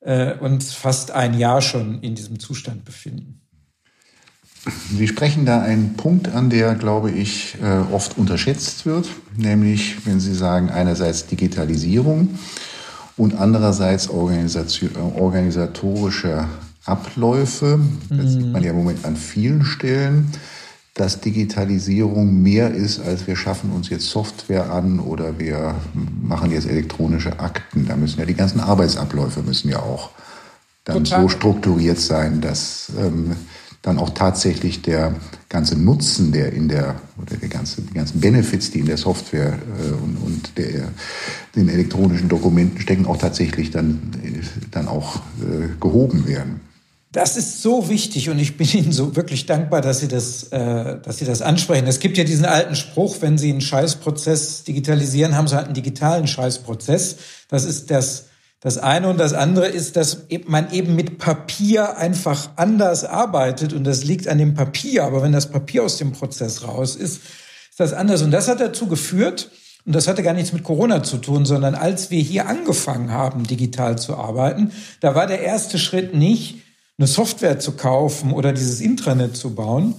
äh, 0.00 0.32
uns 0.38 0.72
fast 0.72 1.10
ein 1.10 1.38
Jahr 1.38 1.60
schon 1.60 2.00
in 2.00 2.14
diesem 2.14 2.40
Zustand 2.40 2.86
befinden. 2.86 3.42
Sie 4.96 5.06
sprechen 5.06 5.44
da 5.44 5.60
einen 5.60 5.98
Punkt 5.98 6.28
an, 6.28 6.48
der, 6.48 6.74
glaube 6.74 7.10
ich, 7.10 7.56
äh, 7.62 7.80
oft 7.92 8.16
unterschätzt 8.16 8.86
wird, 8.86 9.06
nämlich 9.36 10.06
wenn 10.06 10.18
Sie 10.18 10.34
sagen, 10.34 10.70
einerseits 10.70 11.26
Digitalisierung 11.26 12.38
und 13.18 13.34
andererseits 13.34 14.08
organisatorische 14.08 16.48
Abläufe. 16.84 17.80
Das 18.10 18.32
sieht 18.32 18.52
man 18.52 18.62
ja 18.62 18.70
im 18.70 18.76
Moment 18.76 19.04
an 19.04 19.16
vielen 19.16 19.64
Stellen, 19.64 20.32
dass 20.94 21.20
Digitalisierung 21.20 22.42
mehr 22.42 22.72
ist, 22.72 23.00
als 23.00 23.26
wir 23.26 23.36
schaffen 23.36 23.70
uns 23.70 23.88
jetzt 23.88 24.10
Software 24.10 24.70
an 24.70 25.00
oder 25.00 25.38
wir 25.38 25.74
machen 26.22 26.50
jetzt 26.50 26.68
elektronische 26.68 27.40
Akten. 27.40 27.86
Da 27.86 27.96
müssen 27.96 28.20
ja 28.20 28.26
die 28.26 28.34
ganzen 28.34 28.60
Arbeitsabläufe 28.60 29.42
müssen 29.42 29.70
ja 29.70 29.78
auch 29.78 30.10
dann 30.84 31.04
Total. 31.04 31.22
so 31.22 31.28
strukturiert 31.28 31.98
sein, 31.98 32.40
dass 32.40 32.92
ähm, 32.98 33.36
dann 33.82 33.98
auch 33.98 34.10
tatsächlich 34.10 34.82
der 34.82 35.14
ganze 35.48 35.76
Nutzen, 35.76 36.30
der 36.32 36.52
in 36.52 36.68
der, 36.68 37.00
oder 37.20 37.36
der 37.36 37.48
ganze, 37.48 37.82
die 37.82 37.94
ganzen 37.94 38.20
Benefits, 38.20 38.70
die 38.70 38.80
in 38.80 38.86
der 38.86 38.96
Software 38.96 39.54
äh, 39.54 39.92
und, 39.92 40.16
und 40.16 40.58
der, 40.58 40.88
den 41.56 41.68
elektronischen 41.68 42.28
Dokumenten 42.28 42.80
stecken, 42.80 43.06
auch 43.06 43.16
tatsächlich 43.16 43.70
dann, 43.70 44.00
dann 44.70 44.88
auch 44.88 45.16
äh, 45.16 45.68
gehoben 45.80 46.26
werden. 46.26 46.60
Das 47.12 47.36
ist 47.36 47.60
so 47.60 47.90
wichtig 47.90 48.30
und 48.30 48.38
ich 48.38 48.56
bin 48.56 48.66
Ihnen 48.72 48.92
so 48.92 49.14
wirklich 49.16 49.44
dankbar, 49.44 49.82
dass 49.82 50.00
Sie 50.00 50.08
das, 50.08 50.44
äh, 50.44 50.98
dass 51.02 51.18
Sie 51.18 51.26
das 51.26 51.42
ansprechen. 51.42 51.86
Es 51.86 52.00
gibt 52.00 52.16
ja 52.16 52.24
diesen 52.24 52.46
alten 52.46 52.74
Spruch, 52.74 53.16
wenn 53.20 53.36
Sie 53.36 53.50
einen 53.50 53.60
Scheißprozess 53.60 54.64
digitalisieren, 54.64 55.36
haben 55.36 55.46
Sie 55.46 55.54
halt 55.54 55.66
einen 55.66 55.74
digitalen 55.74 56.26
Scheißprozess. 56.26 57.16
Das 57.48 57.64
ist 57.64 57.90
das 57.90 58.24
das 58.62 58.78
eine 58.78 59.08
und 59.08 59.18
das 59.18 59.32
andere 59.32 59.66
ist, 59.66 59.96
dass 59.96 60.28
man 60.46 60.70
eben 60.70 60.94
mit 60.94 61.18
Papier 61.18 61.98
einfach 61.98 62.50
anders 62.54 63.04
arbeitet 63.04 63.72
und 63.72 63.82
das 63.82 64.04
liegt 64.04 64.28
an 64.28 64.38
dem 64.38 64.54
Papier. 64.54 65.02
Aber 65.02 65.20
wenn 65.20 65.32
das 65.32 65.50
Papier 65.50 65.82
aus 65.82 65.98
dem 65.98 66.12
Prozess 66.12 66.62
raus 66.62 66.94
ist, 66.94 67.16
ist 67.16 67.80
das 67.80 67.92
anders. 67.92 68.22
Und 68.22 68.30
das 68.30 68.46
hat 68.46 68.60
dazu 68.60 68.86
geführt, 68.86 69.50
und 69.84 69.96
das 69.96 70.06
hatte 70.06 70.22
gar 70.22 70.32
nichts 70.32 70.52
mit 70.52 70.62
Corona 70.62 71.02
zu 71.02 71.16
tun, 71.16 71.44
sondern 71.44 71.74
als 71.74 72.12
wir 72.12 72.22
hier 72.22 72.46
angefangen 72.46 73.10
haben, 73.10 73.42
digital 73.42 73.98
zu 73.98 74.16
arbeiten, 74.16 74.70
da 75.00 75.16
war 75.16 75.26
der 75.26 75.40
erste 75.40 75.80
Schritt 75.80 76.14
nicht, 76.14 76.60
eine 77.02 77.08
Software 77.08 77.58
zu 77.58 77.72
kaufen 77.72 78.32
oder 78.32 78.52
dieses 78.52 78.80
Intranet 78.80 79.36
zu 79.36 79.56
bauen, 79.56 79.96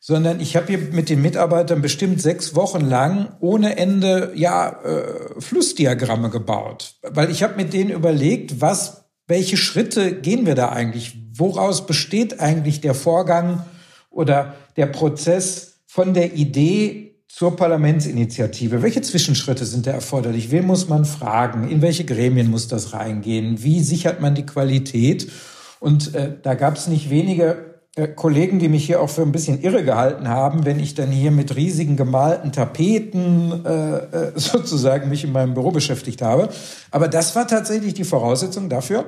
sondern 0.00 0.40
ich 0.40 0.56
habe 0.56 0.68
hier 0.68 0.78
mit 0.78 1.10
den 1.10 1.20
Mitarbeitern 1.20 1.82
bestimmt 1.82 2.22
sechs 2.22 2.54
Wochen 2.54 2.80
lang 2.80 3.36
ohne 3.40 3.76
Ende 3.76 4.32
ja 4.34 4.70
äh, 4.82 5.40
Flussdiagramme 5.40 6.30
gebaut, 6.30 6.94
weil 7.02 7.30
ich 7.30 7.42
habe 7.42 7.56
mit 7.56 7.74
denen 7.74 7.90
überlegt, 7.90 8.62
was, 8.62 9.04
welche 9.26 9.58
Schritte 9.58 10.14
gehen 10.14 10.46
wir 10.46 10.54
da 10.54 10.70
eigentlich, 10.70 11.18
woraus 11.34 11.84
besteht 11.84 12.40
eigentlich 12.40 12.80
der 12.80 12.94
Vorgang 12.94 13.64
oder 14.08 14.54
der 14.78 14.86
Prozess 14.86 15.80
von 15.84 16.14
der 16.14 16.32
Idee 16.32 17.20
zur 17.28 17.56
Parlamentsinitiative. 17.56 18.80
Welche 18.80 19.02
Zwischenschritte 19.02 19.66
sind 19.66 19.86
da 19.86 19.90
erforderlich? 19.90 20.50
Wen 20.50 20.66
muss 20.66 20.88
man 20.88 21.04
fragen? 21.04 21.68
In 21.68 21.82
welche 21.82 22.06
Gremien 22.06 22.50
muss 22.50 22.68
das 22.68 22.94
reingehen? 22.94 23.62
Wie 23.62 23.82
sichert 23.82 24.22
man 24.22 24.34
die 24.34 24.46
Qualität? 24.46 25.30
Und 25.80 26.14
äh, 26.14 26.36
da 26.42 26.54
gab 26.54 26.76
es 26.76 26.88
nicht 26.88 27.10
wenige 27.10 27.68
äh, 27.98 28.06
Kollegen, 28.06 28.58
die 28.58 28.68
mich 28.68 28.86
hier 28.86 29.00
auch 29.00 29.10
für 29.10 29.22
ein 29.22 29.32
bisschen 29.32 29.60
irre 29.60 29.84
gehalten 29.84 30.28
haben, 30.28 30.64
wenn 30.64 30.78
ich 30.78 30.94
dann 30.94 31.10
hier 31.10 31.30
mit 31.30 31.56
riesigen 31.56 31.96
gemalten 31.96 32.52
Tapeten 32.52 33.64
äh, 33.64 33.96
äh, 33.96 34.32
sozusagen 34.36 35.08
mich 35.08 35.24
in 35.24 35.32
meinem 35.32 35.54
Büro 35.54 35.70
beschäftigt 35.70 36.22
habe. 36.22 36.48
Aber 36.90 37.08
das 37.08 37.34
war 37.34 37.48
tatsächlich 37.48 37.94
die 37.94 38.04
Voraussetzung 38.04 38.68
dafür, 38.68 39.06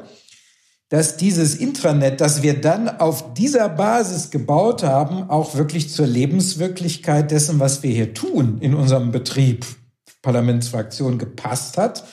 dass 0.88 1.16
dieses 1.16 1.54
Intranet, 1.54 2.20
das 2.20 2.42
wir 2.42 2.60
dann 2.60 2.88
auf 2.88 3.34
dieser 3.34 3.68
Basis 3.68 4.30
gebaut 4.30 4.82
haben, 4.82 5.30
auch 5.30 5.54
wirklich 5.54 5.90
zur 5.90 6.08
Lebenswirklichkeit 6.08 7.30
dessen, 7.30 7.60
was 7.60 7.84
wir 7.84 7.92
hier 7.92 8.12
tun 8.12 8.58
in 8.60 8.74
unserem 8.74 9.12
Betrieb, 9.12 9.64
Parlamentsfraktion 10.20 11.18
gepasst 11.18 11.78
hat 11.78 12.04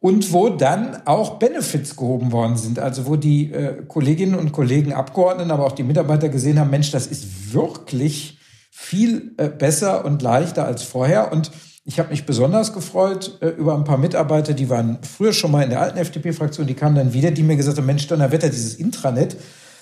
und 0.00 0.32
wo 0.32 0.50
dann 0.50 1.06
auch 1.06 1.38
Benefits 1.38 1.96
gehoben 1.96 2.32
worden 2.32 2.56
sind. 2.56 2.78
Also 2.78 3.06
wo 3.06 3.16
die 3.16 3.52
äh, 3.52 3.82
Kolleginnen 3.88 4.34
und 4.34 4.52
Kollegen, 4.52 4.92
Abgeordneten, 4.92 5.50
aber 5.50 5.66
auch 5.66 5.72
die 5.72 5.82
Mitarbeiter 5.82 6.28
gesehen 6.28 6.58
haben, 6.58 6.70
Mensch, 6.70 6.90
das 6.90 7.06
ist 7.06 7.52
wirklich 7.52 8.38
viel 8.70 9.32
äh, 9.38 9.48
besser 9.48 10.04
und 10.04 10.20
leichter 10.22 10.66
als 10.66 10.82
vorher. 10.82 11.32
Und 11.32 11.50
ich 11.84 11.98
habe 11.98 12.10
mich 12.10 12.26
besonders 12.26 12.72
gefreut 12.72 13.38
äh, 13.40 13.48
über 13.48 13.74
ein 13.74 13.84
paar 13.84 13.96
Mitarbeiter, 13.96 14.52
die 14.52 14.68
waren 14.68 14.98
früher 15.02 15.32
schon 15.32 15.50
mal 15.50 15.62
in 15.62 15.70
der 15.70 15.80
alten 15.80 15.98
FDP-Fraktion, 15.98 16.66
die 16.66 16.74
kamen 16.74 16.96
dann 16.96 17.12
wieder, 17.12 17.30
die 17.30 17.42
mir 17.42 17.56
gesagt 17.56 17.78
haben, 17.78 17.86
Mensch, 17.86 18.06
Donnerwetter, 18.06 18.48
dieses 18.48 18.74
Intranet, 18.74 19.36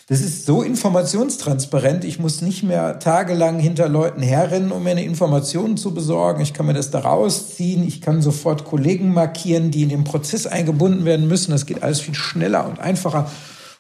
das 0.07 0.21
ist 0.21 0.45
so 0.45 0.61
informationstransparent. 0.61 2.05
Ich 2.05 2.19
muss 2.19 2.43
nicht 2.43 2.63
mehr 2.63 2.99
tagelang 2.99 3.59
hinter 3.59 3.89
Leuten 3.89 4.21
herrennen, 4.21 4.71
um 4.71 4.83
mir 4.83 4.91
eine 4.91 5.05
Information 5.05 5.79
zu 5.79 5.95
besorgen. 5.95 6.43
Ich 6.43 6.53
kann 6.53 6.67
mir 6.67 6.75
das 6.75 6.91
da 6.91 7.01
rausziehen. 7.01 7.87
Ich 7.87 8.03
kann 8.03 8.21
sofort 8.21 8.65
Kollegen 8.65 9.15
markieren, 9.15 9.71
die 9.71 9.83
in 9.83 9.89
den 9.89 10.05
Prozess 10.05 10.47
eingebunden 10.47 11.07
werden 11.07 11.27
müssen. 11.27 11.53
Das 11.53 11.65
geht 11.65 11.83
alles 11.83 12.01
viel 12.01 12.15
schneller 12.15 12.67
und 12.69 12.81
einfacher. 12.81 13.31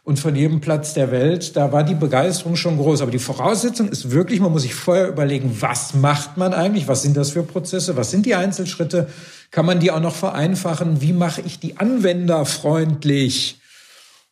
Und 0.02 0.19
von 0.19 0.35
jedem 0.35 0.61
Platz 0.61 0.95
der 0.95 1.11
Welt, 1.11 1.57
da 1.57 1.73
war 1.73 1.83
die 1.83 1.95
Begeisterung 1.95 2.57
schon 2.57 2.78
groß. 2.78 3.02
Aber 3.02 3.11
die 3.11 3.19
Voraussetzung 3.19 3.88
ist 3.88 4.11
wirklich, 4.11 4.40
man 4.40 4.52
muss 4.52 4.62
sich 4.62 4.75
vorher 4.75 5.09
überlegen, 5.09 5.54
was 5.61 5.93
macht 5.93 6.38
man 6.38 6.54
eigentlich? 6.54 6.88
Was 6.88 7.02
sind 7.02 7.19
das 7.19 7.31
für 7.33 7.43
Prozesse? 7.43 7.97
Was 7.97 8.11
sind 8.11 8.25
die 8.25 8.35
Einzelschritte? 8.35 9.09
Kann 9.50 9.66
man 9.66 9.78
die 9.78 9.90
auch 9.90 10.00
noch 10.00 10.14
vereinfachen? 10.14 11.02
Wie 11.02 11.12
mache 11.12 11.43
ich 11.43 11.59
die 11.59 11.76
Anwender 11.76 12.47
freundlich? 12.47 13.59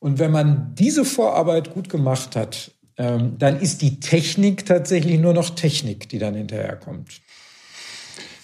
Und 0.02 0.18
wenn 0.18 0.32
man 0.32 0.75
diese 0.75 1.04
Vorarbeit 1.04 1.73
gut 1.75 1.88
gemacht 1.88 2.35
hat, 2.35 2.73
ähm, 2.97 3.37
dann 3.38 3.61
ist 3.61 3.82
die 3.82 4.00
Technik 4.00 4.66
tatsächlich 4.66 5.21
nur 5.21 5.32
noch 5.32 5.50
Technik, 5.50 6.09
die 6.09 6.18
dann 6.18 6.35
hinterherkommt. 6.35 7.21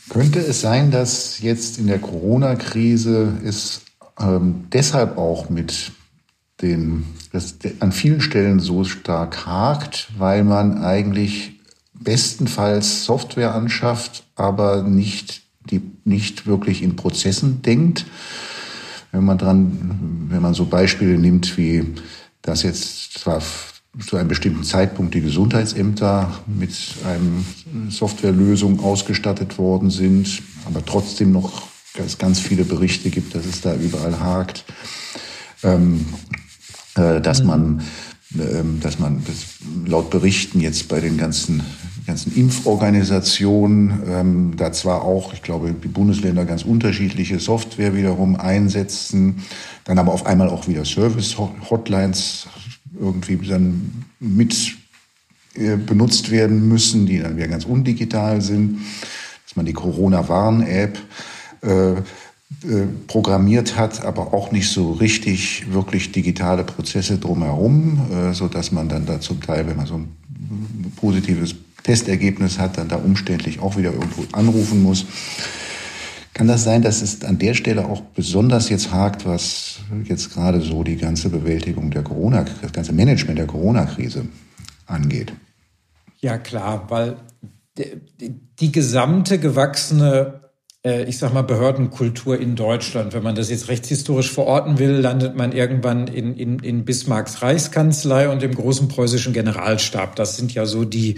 Könnte 0.08 0.38
es 0.38 0.60
sein, 0.60 0.92
dass 0.92 1.40
jetzt 1.40 1.78
in 1.78 1.88
der 1.88 1.98
Corona-Krise 1.98 3.40
es 3.44 3.80
ähm, 4.20 4.66
deshalb 4.72 5.18
auch 5.18 5.50
mit 5.50 5.90
den, 6.62 7.04
das 7.32 7.56
an 7.80 7.90
vielen 7.90 8.20
Stellen 8.20 8.60
so 8.60 8.84
stark 8.84 9.44
hakt, 9.44 10.10
weil 10.16 10.44
man 10.44 10.84
eigentlich 10.84 11.58
bestenfalls 11.92 13.04
Software 13.04 13.52
anschafft, 13.52 14.22
aber 14.36 14.84
nicht, 14.84 15.42
die, 15.68 15.82
nicht 16.04 16.46
wirklich 16.46 16.84
in 16.84 16.94
Prozessen 16.94 17.62
denkt? 17.62 18.06
Wenn 19.12 19.24
man 19.24 19.38
dran, 19.38 20.28
wenn 20.28 20.42
man 20.42 20.54
so 20.54 20.66
Beispiele 20.66 21.18
nimmt, 21.18 21.56
wie 21.56 21.84
dass 22.42 22.62
jetzt 22.62 23.18
zwar 23.18 23.42
zu 24.06 24.16
einem 24.16 24.28
bestimmten 24.28 24.62
Zeitpunkt 24.64 25.14
die 25.14 25.20
Gesundheitsämter 25.20 26.40
mit 26.46 26.72
einem 27.04 27.44
Softwarelösung 27.90 28.80
ausgestattet 28.80 29.58
worden 29.58 29.90
sind, 29.90 30.42
aber 30.66 30.84
trotzdem 30.84 31.32
noch 31.32 31.68
es 31.98 32.16
ganz 32.16 32.38
viele 32.38 32.64
Berichte 32.64 33.10
gibt, 33.10 33.34
dass 33.34 33.44
es 33.44 33.60
da 33.60 33.74
überall 33.74 34.20
hakt. 34.20 34.64
Ähm, 35.64 36.06
äh, 36.94 37.20
dass 37.20 37.40
mhm. 37.40 37.46
man 37.46 37.82
ähm, 38.38 38.78
dass 38.80 38.98
man 38.98 39.24
laut 39.86 40.10
Berichten 40.10 40.60
jetzt 40.60 40.88
bei 40.88 41.00
den 41.00 41.16
ganzen 41.16 41.62
ganzen 42.08 42.34
Impforganisationen 42.34 44.02
ähm, 44.08 44.52
da 44.56 44.72
zwar 44.72 45.02
auch, 45.02 45.34
ich 45.34 45.42
glaube, 45.42 45.74
die 45.74 45.88
Bundesländer 45.88 46.46
ganz 46.46 46.64
unterschiedliche 46.64 47.38
Software 47.38 47.94
wiederum 47.94 48.34
einsetzen, 48.34 49.44
dann 49.84 49.98
aber 49.98 50.12
auf 50.12 50.24
einmal 50.24 50.48
auch 50.48 50.66
wieder 50.66 50.86
Service-Hotlines 50.86 52.46
irgendwie 52.98 53.36
dann 53.36 54.04
mit 54.20 54.74
äh, 55.54 55.76
benutzt 55.76 56.30
werden 56.30 56.66
müssen, 56.66 57.04
die 57.04 57.18
dann 57.18 57.36
wieder 57.36 57.48
ganz 57.48 57.66
undigital 57.66 58.40
sind, 58.40 58.78
dass 59.44 59.54
man 59.54 59.66
die 59.66 59.74
Corona-Warn-App 59.74 60.98
äh, 61.60 61.92
äh, 61.92 61.98
programmiert 63.06 63.76
hat, 63.76 64.02
aber 64.02 64.32
auch 64.32 64.50
nicht 64.50 64.70
so 64.70 64.92
richtig 64.92 65.70
wirklich 65.70 66.10
digitale 66.12 66.64
Prozesse 66.64 67.18
drumherum, 67.18 68.00
äh, 68.10 68.32
so 68.32 68.48
dass 68.48 68.72
man 68.72 68.88
dann 68.88 69.04
da 69.04 69.20
zum 69.20 69.42
Teil, 69.42 69.66
wenn 69.66 69.76
man 69.76 69.86
so 69.86 69.96
ein 69.96 70.08
positives 70.96 71.54
Testergebnis 71.88 72.58
hat, 72.58 72.76
dann 72.76 72.90
da 72.90 72.96
umständlich 72.96 73.60
auch 73.60 73.78
wieder 73.78 73.94
irgendwo 73.94 74.24
anrufen 74.32 74.82
muss. 74.82 75.06
Kann 76.34 76.46
das 76.46 76.62
sein, 76.62 76.82
dass 76.82 77.00
es 77.00 77.24
an 77.24 77.38
der 77.38 77.54
Stelle 77.54 77.86
auch 77.86 78.02
besonders 78.02 78.68
jetzt 78.68 78.92
hakt, 78.92 79.24
was 79.24 79.78
jetzt 80.04 80.34
gerade 80.34 80.60
so 80.60 80.82
die 80.84 80.98
ganze 80.98 81.30
Bewältigung 81.30 81.90
der 81.90 82.02
Corona, 82.02 82.44
das 82.60 82.72
ganze 82.72 82.92
Management 82.92 83.38
der 83.38 83.46
Corona-Krise 83.46 84.26
angeht? 84.84 85.32
Ja, 86.18 86.36
klar, 86.36 86.84
weil 86.90 87.16
die, 87.78 88.70
gesamte 88.70 89.38
gewachsene 89.38 90.40
äh, 90.84 91.04
ich 91.04 91.16
sag 91.16 91.32
mal, 91.32 91.42
Behördenkultur 91.42 92.38
in 92.38 92.54
Deutschland. 92.54 93.14
Wenn 93.14 93.22
man 93.22 93.34
das 93.34 93.48
jetzt 93.48 93.68
rechtshistorisch 93.68 94.30
verorten 94.30 94.78
will, 94.78 94.90
landet 94.90 95.36
man 95.36 95.52
irgendwann 95.52 96.06
in, 96.06 96.36
in, 96.36 96.58
in 96.58 96.84
Bismarcks 96.84 97.40
Reichskanzlei 97.40 98.28
und 98.28 98.42
im 98.42 98.54
großen 98.54 98.88
preußischen 98.88 99.32
Generalstab. 99.32 100.16
Das 100.16 100.36
sind 100.36 100.52
ja 100.52 100.66
so 100.66 100.84
die, 100.84 101.16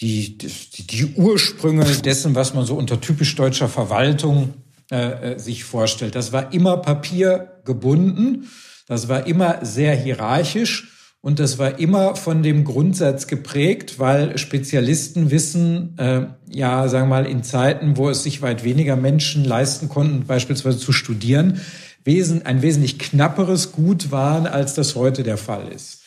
die, 0.00 0.38
die, 0.38 0.86
die 0.86 1.06
Ursprünge 1.16 1.84
dessen, 1.84 2.34
was 2.34 2.54
man 2.54 2.64
so 2.64 2.76
unter 2.76 3.00
typisch 3.00 3.34
deutscher 3.34 3.68
Verwaltung 3.68 4.54
äh, 4.90 5.34
äh, 5.34 5.38
sich 5.38 5.64
vorstellt. 5.64 6.14
Das 6.14 6.32
war 6.32 6.52
immer 6.52 6.76
papiergebunden, 6.78 8.48
das 8.86 9.08
war 9.08 9.26
immer 9.26 9.58
sehr 9.62 9.94
hierarchisch 9.94 10.92
und 11.20 11.40
das 11.40 11.58
war 11.58 11.78
immer 11.78 12.14
von 12.14 12.42
dem 12.42 12.64
Grundsatz 12.64 13.26
geprägt, 13.26 13.98
weil 13.98 14.38
Spezialisten 14.38 15.30
wissen, 15.30 15.98
äh, 15.98 16.26
ja, 16.48 16.88
sagen 16.88 17.08
wir 17.08 17.16
mal, 17.16 17.26
in 17.26 17.42
Zeiten, 17.42 17.96
wo 17.96 18.08
es 18.08 18.22
sich 18.22 18.40
weit 18.40 18.62
weniger 18.62 18.96
Menschen 18.96 19.44
leisten 19.44 19.88
konnten, 19.88 20.26
beispielsweise 20.26 20.78
zu 20.78 20.92
studieren, 20.92 21.60
wesen, 22.04 22.46
ein 22.46 22.62
wesentlich 22.62 22.98
knapperes 22.98 23.72
Gut 23.72 24.12
waren, 24.12 24.46
als 24.46 24.74
das 24.74 24.94
heute 24.94 25.24
der 25.24 25.36
Fall 25.36 25.72
ist. 25.72 26.02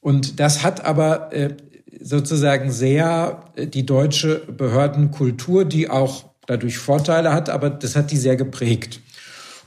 Und 0.00 0.40
das 0.40 0.64
hat 0.64 0.84
aber 0.84 1.32
äh, 1.32 1.54
sozusagen 2.00 2.70
sehr 2.70 3.44
äh, 3.56 3.66
die 3.66 3.86
deutsche 3.86 4.42
Behördenkultur, 4.46 5.64
die 5.64 5.88
auch 5.90 6.24
dadurch 6.46 6.78
Vorteile 6.78 7.32
hat, 7.32 7.48
aber 7.48 7.70
das 7.70 7.96
hat 7.96 8.10
die 8.10 8.16
sehr 8.16 8.36
geprägt. 8.36 9.00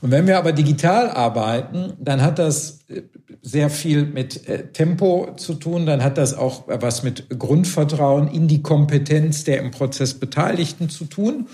Und 0.00 0.12
wenn 0.12 0.26
wir 0.28 0.38
aber 0.38 0.52
digital 0.52 1.10
arbeiten, 1.10 1.94
dann 1.98 2.22
hat 2.22 2.38
das 2.38 2.80
äh, 2.88 3.02
sehr 3.42 3.70
viel 3.70 4.04
mit 4.04 4.48
äh, 4.48 4.68
Tempo 4.72 5.34
zu 5.36 5.54
tun, 5.54 5.86
dann 5.86 6.02
hat 6.02 6.18
das 6.18 6.34
auch 6.34 6.64
was 6.66 7.02
mit 7.02 7.28
Grundvertrauen 7.36 8.28
in 8.28 8.48
die 8.48 8.62
Kompetenz 8.62 9.44
der 9.44 9.60
im 9.60 9.70
Prozess 9.70 10.14
Beteiligten 10.14 10.88
zu 10.88 11.04
tun. 11.06 11.48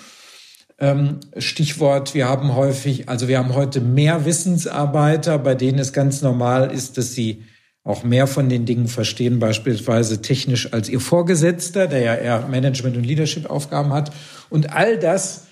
Ähm, 0.79 1.21
Stichwort, 1.39 2.15
wir 2.15 2.29
haben 2.29 2.55
häufig, 2.55 3.09
also 3.09 3.29
wir 3.29 3.39
haben 3.39 3.55
heute 3.55 3.81
mehr 3.81 4.25
Wissensarbeiter, 4.25 5.39
bei 5.39 5.55
denen 5.55 5.79
es 5.79 5.93
ganz 5.93 6.21
normal 6.21 6.73
ist, 6.73 6.99
dass 6.99 7.15
sie 7.15 7.45
auch 7.85 8.03
mehr 8.03 8.27
von 8.27 8.49
den 8.49 8.65
Dingen 8.65 8.89
verstehen, 8.89 9.39
beispielsweise 9.39 10.23
technisch 10.23 10.73
als 10.73 10.89
ihr 10.89 11.01
Vorgesetzter, 11.01 11.87
der 11.87 12.01
ja 12.01 12.15
eher 12.15 12.49
Management- 12.49 12.97
und 12.97 13.05
Leadership-Aufgaben 13.05 13.93
hat. 13.93 14.11
Und 14.49 14.75
all 14.75 14.99
das 14.99 15.49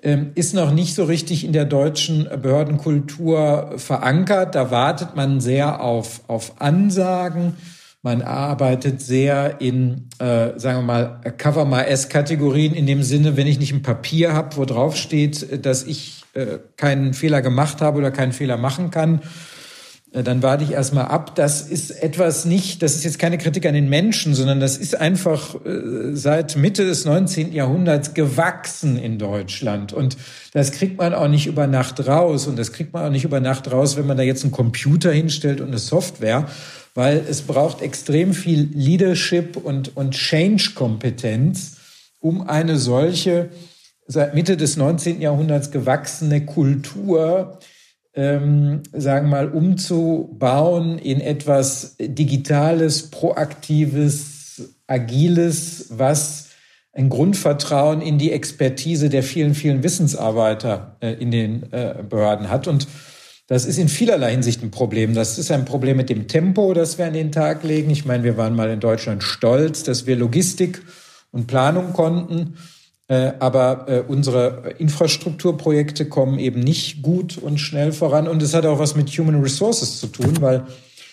ähm, 0.00 0.30
ist 0.36 0.54
noch 0.54 0.72
nicht 0.72 0.94
so 0.94 1.04
richtig 1.04 1.44
in 1.44 1.52
der 1.52 1.64
deutschen 1.64 2.28
Behördenkultur 2.40 3.72
verankert. 3.76 4.54
Da 4.54 4.70
wartet 4.70 5.16
man 5.16 5.40
sehr 5.40 5.80
auf, 5.80 6.20
auf 6.28 6.60
Ansagen. 6.60 7.54
Man 8.02 8.22
arbeitet 8.22 9.00
sehr 9.00 9.60
in, 9.60 10.10
äh, 10.20 10.56
sagen 10.56 10.78
wir 10.78 10.82
mal, 10.82 11.20
Cover 11.38 11.64
My 11.64 11.80
S-Kategorien 11.80 12.74
in 12.74 12.86
dem 12.86 13.02
Sinne, 13.02 13.36
wenn 13.36 13.48
ich 13.48 13.58
nicht 13.58 13.72
ein 13.72 13.82
Papier 13.82 14.32
habe, 14.32 14.56
wo 14.58 14.64
drauf 14.64 14.96
steht, 14.96 15.66
dass 15.66 15.82
ich 15.82 16.22
äh, 16.34 16.58
keinen 16.76 17.14
Fehler 17.14 17.42
gemacht 17.42 17.80
habe 17.80 17.98
oder 17.98 18.12
keinen 18.12 18.32
Fehler 18.32 18.58
machen 18.58 18.92
kann, 18.92 19.22
äh, 19.22 19.53
dann 20.22 20.44
warte 20.44 20.62
ich 20.62 20.70
erstmal 20.70 21.06
ab. 21.06 21.34
Das 21.34 21.62
ist 21.62 21.90
etwas 21.90 22.44
nicht, 22.44 22.82
das 22.82 22.94
ist 22.94 23.02
jetzt 23.02 23.18
keine 23.18 23.36
Kritik 23.36 23.66
an 23.66 23.74
den 23.74 23.88
Menschen, 23.88 24.34
sondern 24.34 24.60
das 24.60 24.76
ist 24.76 25.00
einfach 25.00 25.56
äh, 25.64 26.14
seit 26.14 26.56
Mitte 26.56 26.86
des 26.86 27.04
19. 27.04 27.52
Jahrhunderts 27.52 28.14
gewachsen 28.14 28.96
in 28.96 29.18
Deutschland. 29.18 29.92
Und 29.92 30.16
das 30.52 30.70
kriegt 30.70 30.98
man 30.98 31.14
auch 31.14 31.26
nicht 31.26 31.48
über 31.48 31.66
Nacht 31.66 32.06
raus. 32.06 32.46
Und 32.46 32.60
das 32.60 32.72
kriegt 32.72 32.92
man 32.92 33.06
auch 33.06 33.10
nicht 33.10 33.24
über 33.24 33.40
Nacht 33.40 33.72
raus, 33.72 33.96
wenn 33.96 34.06
man 34.06 34.16
da 34.16 34.22
jetzt 34.22 34.44
einen 34.44 34.52
Computer 34.52 35.10
hinstellt 35.10 35.60
und 35.60 35.68
eine 35.68 35.78
Software, 35.78 36.46
weil 36.94 37.20
es 37.28 37.42
braucht 37.42 37.82
extrem 37.82 38.34
viel 38.34 38.68
Leadership 38.72 39.56
und, 39.56 39.96
und 39.96 40.12
Change-Kompetenz, 40.12 41.78
um 42.20 42.48
eine 42.48 42.78
solche 42.78 43.48
seit 44.06 44.34
Mitte 44.34 44.56
des 44.56 44.76
19. 44.76 45.20
Jahrhunderts 45.20 45.72
gewachsene 45.72 46.46
Kultur 46.46 47.58
ähm, 48.14 48.82
sagen 48.92 49.28
mal, 49.28 49.48
umzubauen 49.48 50.98
in 50.98 51.20
etwas 51.20 51.96
Digitales, 52.00 53.10
Proaktives, 53.10 54.74
Agiles, 54.86 55.86
was 55.90 56.50
ein 56.92 57.08
Grundvertrauen 57.08 58.00
in 58.00 58.18
die 58.18 58.30
Expertise 58.30 59.08
der 59.08 59.24
vielen, 59.24 59.54
vielen 59.54 59.82
Wissensarbeiter 59.82 60.96
äh, 61.00 61.12
in 61.14 61.32
den 61.32 61.72
äh, 61.72 62.04
Behörden 62.08 62.50
hat. 62.50 62.68
Und 62.68 62.86
das 63.48 63.66
ist 63.66 63.78
in 63.78 63.88
vielerlei 63.88 64.30
Hinsicht 64.30 64.62
ein 64.62 64.70
Problem. 64.70 65.14
Das 65.14 65.38
ist 65.38 65.50
ein 65.50 65.64
Problem 65.64 65.96
mit 65.96 66.08
dem 66.08 66.28
Tempo, 66.28 66.72
das 66.72 66.96
wir 66.96 67.06
an 67.06 67.12
den 67.12 67.32
Tag 67.32 67.64
legen. 67.64 67.90
Ich 67.90 68.04
meine, 68.04 68.22
wir 68.22 68.36
waren 68.36 68.54
mal 68.54 68.70
in 68.70 68.80
Deutschland 68.80 69.24
stolz, 69.24 69.82
dass 69.82 70.06
wir 70.06 70.16
Logistik 70.16 70.82
und 71.32 71.48
Planung 71.48 71.92
konnten. 71.92 72.56
Äh, 73.06 73.32
aber 73.38 73.84
äh, 73.86 74.02
unsere 74.06 74.74
Infrastrukturprojekte 74.78 76.06
kommen 76.06 76.38
eben 76.38 76.60
nicht 76.60 77.02
gut 77.02 77.36
und 77.36 77.58
schnell 77.58 77.92
voran. 77.92 78.28
Und 78.28 78.42
es 78.42 78.54
hat 78.54 78.64
auch 78.64 78.78
was 78.78 78.96
mit 78.96 79.10
Human 79.10 79.42
Resources 79.42 80.00
zu 80.00 80.06
tun, 80.06 80.38
weil 80.40 80.64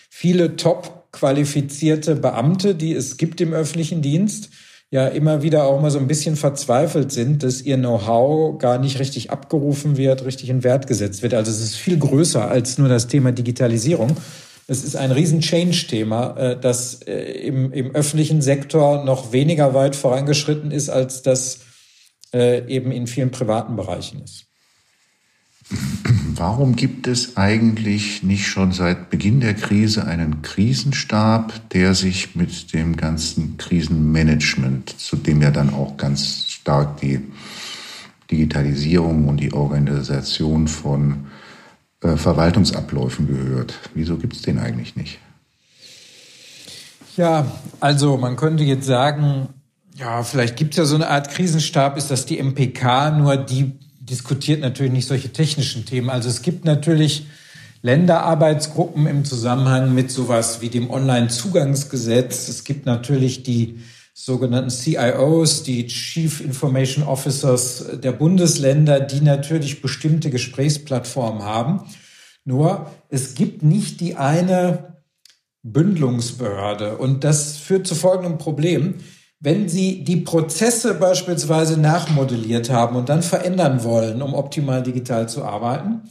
viele 0.08 0.56
top 0.56 1.12
qualifizierte 1.12 2.16
Beamte, 2.16 2.74
die 2.74 2.94
es 2.94 3.18
gibt 3.18 3.42
im 3.42 3.52
öffentlichen 3.52 4.00
Dienst, 4.00 4.48
ja 4.90 5.06
immer 5.06 5.42
wieder 5.42 5.64
auch 5.64 5.80
mal 5.82 5.90
so 5.90 5.98
ein 5.98 6.06
bisschen 6.06 6.36
verzweifelt 6.36 7.12
sind, 7.12 7.42
dass 7.42 7.60
ihr 7.60 7.76
Know-how 7.76 8.58
gar 8.58 8.78
nicht 8.78 8.98
richtig 8.98 9.30
abgerufen 9.30 9.98
wird, 9.98 10.24
richtig 10.24 10.48
in 10.48 10.64
Wert 10.64 10.86
gesetzt 10.86 11.22
wird. 11.22 11.34
Also 11.34 11.50
es 11.50 11.60
ist 11.60 11.76
viel 11.76 11.98
größer 11.98 12.50
als 12.50 12.78
nur 12.78 12.88
das 12.88 13.06
Thema 13.06 13.32
Digitalisierung. 13.32 14.16
Es 14.66 14.84
ist 14.84 14.96
ein 14.96 15.10
riesen 15.10 15.40
Change-Thema, 15.40 16.36
äh, 16.38 16.56
das 16.58 16.94
im, 16.94 17.70
im 17.72 17.94
öffentlichen 17.94 18.40
Sektor 18.40 19.04
noch 19.04 19.32
weniger 19.32 19.74
weit 19.74 19.94
vorangeschritten 19.94 20.70
ist, 20.70 20.88
als 20.88 21.20
das 21.20 21.58
äh, 22.32 22.66
eben 22.66 22.92
in 22.92 23.06
vielen 23.06 23.30
privaten 23.30 23.76
Bereichen 23.76 24.22
ist. 24.22 24.46
Warum 26.34 26.76
gibt 26.76 27.06
es 27.06 27.36
eigentlich 27.36 28.22
nicht 28.22 28.46
schon 28.46 28.72
seit 28.72 29.10
Beginn 29.10 29.40
der 29.40 29.54
Krise 29.54 30.06
einen 30.06 30.42
Krisenstab, 30.42 31.70
der 31.70 31.94
sich 31.94 32.34
mit 32.34 32.72
dem 32.72 32.96
ganzen 32.96 33.58
Krisenmanagement, 33.58 34.88
zu 34.98 35.16
dem 35.16 35.40
ja 35.42 35.50
dann 35.50 35.72
auch 35.72 35.96
ganz 35.96 36.46
stark 36.48 37.00
die 37.00 37.20
Digitalisierung 38.30 39.28
und 39.28 39.38
die 39.38 39.52
Organisation 39.52 40.68
von 40.68 41.26
äh, 42.00 42.16
Verwaltungsabläufen 42.16 43.28
gehört? 43.28 43.78
Wieso 43.94 44.16
gibt 44.16 44.34
es 44.34 44.42
den 44.42 44.58
eigentlich 44.58 44.96
nicht? 44.96 45.18
Ja, 47.16 47.46
also 47.78 48.16
man 48.16 48.36
könnte 48.36 48.64
jetzt 48.64 48.86
sagen, 48.86 49.48
ja, 49.94 50.22
vielleicht 50.22 50.56
gibt 50.56 50.72
es 50.72 50.78
ja 50.78 50.84
so 50.84 50.94
eine 50.94 51.08
Art 51.08 51.30
Krisenstab, 51.30 51.96
ist 51.96 52.10
das 52.10 52.26
die 52.26 52.38
MPK, 52.42 53.10
nur 53.10 53.36
die 53.36 53.72
diskutiert 54.00 54.60
natürlich 54.60 54.92
nicht 54.92 55.06
solche 55.06 55.32
technischen 55.32 55.84
Themen. 55.84 56.10
Also 56.10 56.28
es 56.28 56.42
gibt 56.42 56.64
natürlich 56.64 57.26
Länderarbeitsgruppen 57.82 59.06
im 59.06 59.24
Zusammenhang 59.24 59.94
mit 59.94 60.10
sowas 60.10 60.60
wie 60.60 60.68
dem 60.68 60.90
Online-Zugangsgesetz. 60.90 62.48
Es 62.48 62.64
gibt 62.64 62.86
natürlich 62.86 63.42
die 63.42 63.80
sogenannten 64.14 64.70
CIOs, 64.70 65.62
die 65.62 65.86
Chief 65.86 66.40
Information 66.40 67.04
Officers 67.04 67.84
der 68.02 68.12
Bundesländer, 68.12 69.00
die 69.00 69.20
natürlich 69.20 69.82
bestimmte 69.82 70.30
Gesprächsplattformen 70.30 71.42
haben. 71.42 71.80
Nur 72.44 72.90
es 73.08 73.34
gibt 73.34 73.62
nicht 73.62 74.00
die 74.00 74.16
eine 74.16 74.96
Bündelungsbehörde. 75.62 76.96
Und 76.98 77.24
das 77.24 77.56
führt 77.56 77.86
zu 77.86 77.94
folgendem 77.94 78.38
Problem 78.38 78.96
wenn 79.42 79.68
Sie 79.68 80.04
die 80.04 80.18
Prozesse 80.18 80.94
beispielsweise 80.94 81.78
nachmodelliert 81.78 82.70
haben 82.70 82.94
und 82.94 83.08
dann 83.08 83.22
verändern 83.22 83.82
wollen, 83.82 84.22
um 84.22 84.34
optimal 84.34 84.84
digital 84.84 85.28
zu 85.28 85.42
arbeiten, 85.42 86.02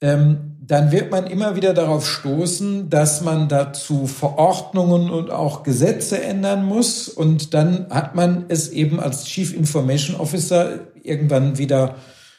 ähm, 0.00 0.56
dann 0.66 0.90
wird 0.90 1.10
man 1.10 1.26
immer 1.26 1.56
wieder 1.56 1.74
darauf 1.74 2.08
stoßen, 2.08 2.88
dass 2.88 3.20
man 3.20 3.50
dazu 3.50 4.06
Verordnungen 4.06 5.10
und 5.10 5.30
auch 5.30 5.62
Gesetze 5.62 6.22
ändern 6.22 6.64
muss. 6.64 7.10
Und 7.10 7.52
dann 7.52 7.86
hat 7.90 8.14
man 8.14 8.46
es 8.48 8.70
eben 8.70 8.98
als 8.98 9.26
Chief 9.26 9.54
Information 9.54 10.16
Officer 10.16 10.80
irgendwann 11.02 11.58
wieder 11.58 11.96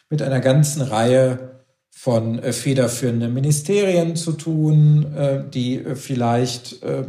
mit 0.09 0.23
einer 0.23 0.39
ganzen 0.39 0.81
Reihe 0.81 1.61
von 1.91 2.39
äh, 2.39 2.51
federführenden 2.51 3.31
Ministerien 3.31 4.15
zu 4.15 4.31
tun, 4.31 5.13
äh, 5.15 5.43
die 5.47 5.75
äh, 5.75 5.95
vielleicht 5.95 6.81
äh, 6.81 7.01
äh, 7.01 7.05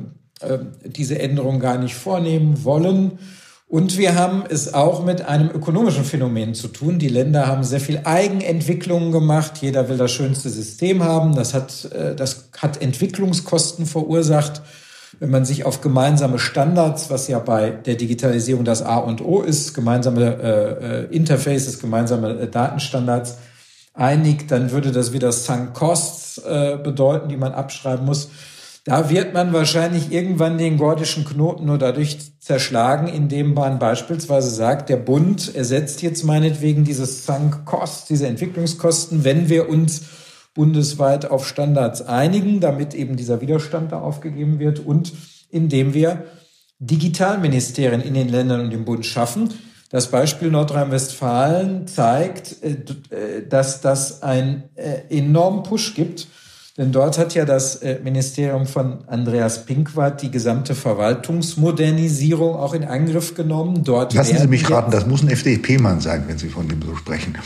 diese 0.85 1.18
Änderung 1.18 1.61
gar 1.61 1.79
nicht 1.79 1.94
vornehmen 1.94 2.64
wollen. 2.64 3.18
Und 3.68 3.99
wir 3.99 4.14
haben 4.14 4.44
es 4.49 4.75
auch 4.75 5.05
mit 5.05 5.22
einem 5.22 5.51
ökonomischen 5.51 6.05
Phänomen 6.05 6.55
zu 6.55 6.68
tun. 6.68 7.01
Die 7.01 7.09
Länder 7.09 7.49
haben 7.49 7.64
sehr 7.64 7.81
viel 7.81 8.01
Eigenentwicklungen 8.05 9.11
gemacht. 9.11 9.59
Jeder 9.61 9.88
will 9.88 9.96
das 9.96 10.12
schönste 10.12 10.51
System 10.51 11.03
haben. 11.03 11.35
Das 11.35 11.53
hat, 11.53 11.90
äh, 11.92 12.14
das 12.14 12.51
hat 12.59 12.81
Entwicklungskosten 12.81 13.87
verursacht. 13.87 14.62
Wenn 15.18 15.31
man 15.31 15.44
sich 15.44 15.64
auf 15.64 15.81
gemeinsame 15.81 16.38
Standards, 16.38 17.11
was 17.11 17.27
ja 17.27 17.40
bei 17.40 17.70
der 17.70 17.96
Digitalisierung 17.96 18.64
das 18.64 18.83
A 18.83 18.99
und 18.99 19.20
O 19.20 19.40
ist, 19.40 19.75
gemeinsame 19.75 20.37
äh, 20.40 21.05
äh 21.05 21.16
Interfaces, 21.16 21.81
gemeinsame 21.81 22.38
äh, 22.38 22.49
Datenstandards 22.49 23.38
einigt, 23.94 24.51
dann 24.51 24.70
würde 24.70 24.92
das 24.92 25.12
wieder 25.12 25.33
Sunk 25.33 25.75
Costs 25.75 26.38
äh, 26.38 26.79
bedeuten, 26.83 27.31
die 27.31 27.37
man 27.37 27.53
abschreiben 27.53 28.05
muss. 28.05 28.29
Da 28.87 29.11
wird 29.11 29.35
man 29.35 29.53
wahrscheinlich 29.53 30.12
irgendwann 30.12 30.59
den 30.59 30.79
gordischen 30.79 31.25
Knoten 31.25 31.66
nur 31.66 31.77
dadurch 31.77 32.18
zerschlagen, 32.38 33.09
indem 33.09 33.53
man 33.53 33.81
beispielsweise 33.81 34.49
sagt, 34.49 34.90
der 34.90 34.96
Bund 34.96 35.57
ersetzt 35.57 36.03
jetzt 36.03 36.22
meinetwegen 36.22 36.85
dieses 36.85 37.27
Sunk 37.27 37.64
Cost, 37.64 38.09
diese 38.11 38.29
Entwicklungskosten, 38.29 39.25
wenn 39.25 39.49
wir 39.49 39.68
uns 39.68 40.03
bundesweit 40.55 41.29
auf 41.29 41.49
Standards 41.49 42.01
einigen, 42.01 42.61
damit 42.61 42.94
eben 42.94 43.16
dieser 43.16 43.40
Widerstand 43.40 43.90
da 43.90 44.01
aufgegeben 44.01 44.61
wird 44.61 44.79
und 44.79 45.12
indem 45.51 45.92
wir 45.92 46.27
Digitalministerien 46.79 48.03
in 48.03 48.14
den 48.14 48.29
Ländern 48.29 48.61
und 48.61 48.72
im 48.72 48.85
Bund 48.85 49.05
schaffen. 49.05 49.53
Das 49.90 50.12
Beispiel 50.12 50.49
Nordrhein-Westfalen 50.53 51.88
zeigt, 51.88 52.62
äh, 52.62 52.77
äh, 53.11 53.49
dass 53.49 53.81
das 53.81 54.22
einen 54.22 54.62
äh, 54.77 55.01
enormen 55.11 55.64
Push 55.64 55.94
gibt 55.94 56.29
denn 56.76 56.92
dort 56.92 57.16
hat 57.16 57.34
ja 57.34 57.46
das 57.46 57.76
äh, 57.76 57.98
Ministerium 58.04 58.66
von 58.66 59.08
Andreas 59.08 59.64
Pinkwart 59.64 60.20
die 60.20 60.30
gesamte 60.30 60.74
Verwaltungsmodernisierung 60.74 62.54
auch 62.54 62.74
in 62.74 62.84
Angriff 62.84 63.34
genommen. 63.34 63.82
Dort 63.82 64.12
Lassen 64.12 64.36
Sie 64.36 64.46
mich 64.46 64.70
raten, 64.70 64.90
das 64.90 65.06
muss 65.06 65.22
ein 65.22 65.28
FDP-Mann 65.28 66.02
sein, 66.02 66.24
wenn 66.26 66.36
Sie 66.36 66.50
von 66.50 66.68
dem 66.68 66.82
so 66.82 66.94
sprechen. 66.94 67.38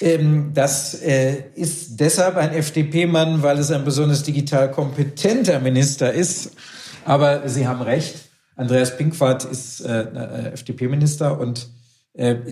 Ähm, 0.00 0.52
das 0.54 0.94
äh, 1.02 1.34
ist 1.54 2.00
deshalb 2.00 2.36
ein 2.36 2.52
FDP-Mann, 2.52 3.42
weil 3.42 3.58
es 3.58 3.70
ein 3.70 3.84
besonders 3.84 4.22
digital 4.22 4.70
kompetenter 4.70 5.60
Minister 5.60 6.12
ist. 6.12 6.52
Aber 7.04 7.46
Sie 7.48 7.68
haben 7.68 7.82
recht. 7.82 8.14
Andreas 8.56 8.96
Pinkwart 8.96 9.44
ist 9.44 9.80
äh, 9.80 10.52
FDP-Minister 10.52 11.38
und 11.38 11.68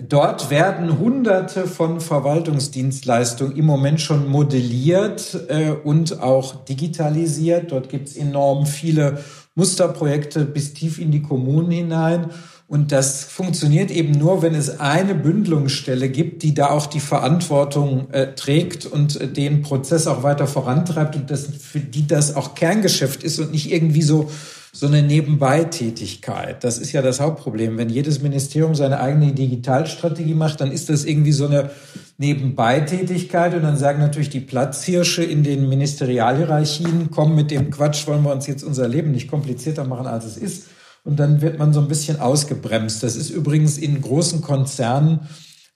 dort 0.07 0.49
werden 0.49 0.97
Hunderte 0.97 1.67
von 1.67 1.99
Verwaltungsdienstleistungen 1.99 3.57
im 3.57 3.65
Moment 3.65 3.99
schon 3.99 4.29
modelliert 4.29 5.37
äh, 5.49 5.71
und 5.71 6.21
auch 6.21 6.63
digitalisiert. 6.63 7.71
Dort 7.73 7.89
gibt 7.89 8.07
es 8.07 8.15
enorm 8.15 8.65
viele 8.65 9.23
Musterprojekte 9.55 10.45
bis 10.45 10.73
tief 10.73 10.99
in 10.99 11.11
die 11.11 11.21
Kommunen 11.21 11.71
hinein. 11.71 12.27
Und 12.69 12.91
das 12.91 13.23
funktioniert 13.23 13.91
eben 13.91 14.11
nur, 14.11 14.41
wenn 14.41 14.53
es 14.53 14.79
eine 14.79 15.15
Bündelungsstelle 15.15 16.09
gibt, 16.09 16.43
die 16.43 16.53
da 16.53 16.69
auch 16.69 16.85
die 16.85 16.99
Verantwortung 16.99 18.09
äh, 18.11 18.35
trägt 18.35 18.85
und 18.85 19.19
äh, 19.19 19.27
den 19.27 19.63
Prozess 19.63 20.05
auch 20.07 20.23
weiter 20.23 20.47
vorantreibt 20.47 21.15
und 21.15 21.31
das, 21.31 21.45
für 21.45 21.79
die 21.79 22.07
das 22.07 22.35
auch 22.35 22.55
Kerngeschäft 22.55 23.23
ist 23.23 23.39
und 23.39 23.51
nicht 23.51 23.71
irgendwie 23.71 24.01
so 24.01 24.29
so 24.79 24.85
eine 24.85 25.01
Nebenbeitätigkeit. 25.01 26.63
Das 26.63 26.77
ist 26.77 26.91
ja 26.91 27.01
das 27.01 27.19
Hauptproblem. 27.19 27.79
Wenn 27.79 27.89
jedes 27.89 28.21
Ministerium 28.21 28.75
seine 28.75 28.99
eigene 28.99 29.33
Digitalstrategie 29.33 30.35
macht, 30.35 30.61
dann 30.61 30.71
ist 30.71 30.89
das 30.89 31.03
irgendwie 31.03 31.31
so 31.31 31.47
eine 31.47 31.71
Nebenbeitätigkeit 32.19 33.55
und 33.55 33.63
dann 33.63 33.75
sagen 33.75 33.99
natürlich 33.99 34.29
die 34.29 34.39
Platzhirsche 34.39 35.23
in 35.23 35.41
den 35.41 35.67
Ministerialhierarchien, 35.67 37.09
komm 37.09 37.33
mit 37.33 37.49
dem 37.49 37.71
Quatsch, 37.71 38.05
wollen 38.05 38.21
wir 38.21 38.31
uns 38.31 38.45
jetzt 38.45 38.63
unser 38.63 38.87
Leben 38.87 39.13
nicht 39.13 39.31
komplizierter 39.31 39.83
machen, 39.83 40.05
als 40.05 40.25
es 40.25 40.37
ist. 40.37 40.67
Und 41.03 41.19
dann 41.19 41.41
wird 41.41 41.57
man 41.57 41.73
so 41.73 41.79
ein 41.79 41.87
bisschen 41.87 42.19
ausgebremst. 42.19 43.01
Das 43.01 43.15
ist 43.15 43.31
übrigens 43.31 43.79
in 43.79 43.99
großen 43.99 44.41
Konzernen 44.41 45.21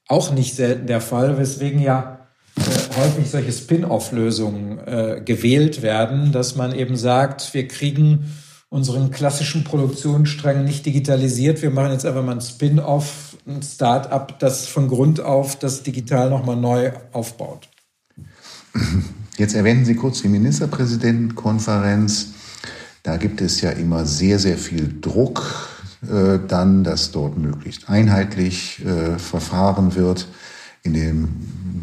auch 0.08 0.32
nicht 0.32 0.56
selten 0.56 0.86
der 0.86 1.02
Fall, 1.02 1.40
weswegen 1.40 1.82
ja 1.82 2.28
äh, 2.56 2.62
häufig 3.02 3.32
solche 3.32 3.52
Spin-off-Lösungen 3.52 4.78
äh, 4.78 5.22
gewählt 5.26 5.82
werden, 5.82 6.32
dass 6.32 6.56
man 6.56 6.76
eben 6.76 6.96
sagt, 6.96 7.56
wir 7.56 7.68
kriegen 7.68 8.26
unseren 8.72 9.12
klassischen 9.12 9.64
Produktionsstrang 9.66 10.64
nicht 10.64 10.86
digitalisiert. 10.86 11.62
Wir 11.62 11.72
machen 11.72 11.92
jetzt 11.92 12.06
einfach 12.06 12.24
mal 12.24 12.36
ein 12.36 12.42
Spin-off, 12.42 13.36
ein 13.46 13.62
Start-up, 13.62 14.40
das 14.40 14.66
von 14.66 14.88
Grund 14.88 15.20
auf 15.20 15.60
das 15.60 15.84
digital 15.84 16.30
nochmal 16.30 16.56
neu 16.56 16.94
aufbaut. 17.12 17.68
Jetzt 19.38 19.56
erwähnen 19.56 19.84
Sie 19.84 19.96
kurz 19.96 20.22
die 20.22 20.30
Ministerpräsidentenkonferenz. 20.30 22.28
Da 23.04 23.18
gibt 23.18 23.42
es 23.42 23.60
ja 23.60 23.72
immer 23.72 24.06
sehr, 24.06 24.40
sehr 24.40 24.58
viel 24.58 25.02
Druck, 25.02 25.68
äh, 26.04 26.40
dann, 26.48 26.86
dass 26.86 27.12
dort 27.12 27.38
möglichst 27.38 27.90
einheitlich 27.90 28.82
äh, 28.86 29.20
verfahren 29.20 29.96
wird. 29.96 30.30
In 30.84 30.94
dem, 30.94 31.28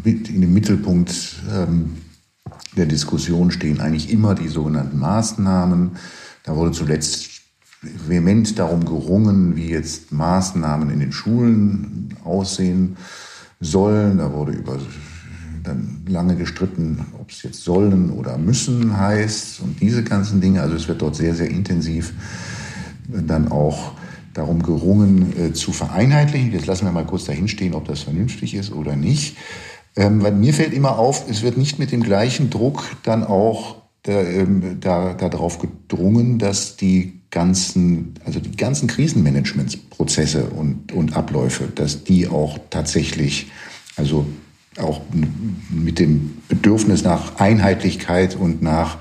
in 0.05 0.41
dem 0.41 0.53
Mittelpunkt 0.53 1.35
ähm, 1.53 1.97
der 2.75 2.87
Diskussion 2.87 3.51
stehen 3.51 3.79
eigentlich 3.79 4.09
immer 4.09 4.33
die 4.33 4.47
sogenannten 4.47 4.97
Maßnahmen. 4.97 5.91
Da 6.49 6.55
wurde 6.55 6.71
zuletzt 6.71 7.29
vehement 8.07 8.57
darum 8.57 8.83
gerungen, 8.83 9.55
wie 9.55 9.69
jetzt 9.69 10.11
Maßnahmen 10.11 10.89
in 10.89 10.99
den 10.99 11.11
Schulen 11.11 12.15
aussehen 12.23 12.97
sollen. 13.59 14.17
Da 14.17 14.33
wurde 14.33 14.53
über 14.53 14.79
dann 15.63 16.01
lange 16.07 16.35
gestritten, 16.35 17.05
ob 17.21 17.29
es 17.29 17.43
jetzt 17.43 17.63
sollen 17.63 18.09
oder 18.09 18.39
müssen 18.39 18.97
heißt 18.97 19.59
und 19.59 19.79
diese 19.79 20.03
ganzen 20.03 20.41
Dinge. 20.41 20.63
Also 20.63 20.75
es 20.75 20.87
wird 20.87 21.03
dort 21.03 21.15
sehr, 21.15 21.35
sehr 21.35 21.51
intensiv 21.51 22.13
dann 23.07 23.51
auch 23.51 23.91
darum 24.33 24.63
gerungen 24.63 25.37
äh, 25.37 25.53
zu 25.53 25.71
vereinheitlichen. 25.71 26.51
Jetzt 26.51 26.65
lassen 26.65 26.85
wir 26.85 26.91
mal 26.91 27.05
kurz 27.05 27.25
dahinstehen, 27.25 27.75
ob 27.75 27.87
das 27.87 27.99
vernünftig 27.99 28.55
ist 28.55 28.71
oder 28.71 28.95
nicht. 28.95 29.37
Ähm, 29.95 30.23
weil 30.23 30.33
mir 30.33 30.55
fällt 30.55 30.73
immer 30.73 30.97
auf, 30.97 31.29
es 31.29 31.43
wird 31.43 31.57
nicht 31.57 31.77
mit 31.77 31.91
dem 31.91 32.01
gleichen 32.01 32.49
Druck 32.49 32.85
dann 33.03 33.23
auch 33.23 33.78
da, 34.03 34.21
ähm, 34.21 34.79
da, 34.79 35.13
darauf 35.13 35.59
gedrungen, 35.59 36.39
dass 36.39 36.77
die 36.77 37.19
ganzen, 37.31 38.15
also 38.25 38.39
die 38.39 38.55
ganzen 38.55 38.87
Krisenmanagementsprozesse 38.87 40.45
und, 40.45 40.91
und 40.91 41.15
Abläufe, 41.15 41.65
dass 41.73 42.03
die 42.03 42.27
auch 42.27 42.57
tatsächlich, 42.69 43.51
also 43.95 44.25
auch 44.77 45.01
mit 45.69 45.99
dem 45.99 46.37
Bedürfnis 46.47 47.03
nach 47.03 47.35
Einheitlichkeit 47.39 48.35
und 48.35 48.61
nach 48.61 48.97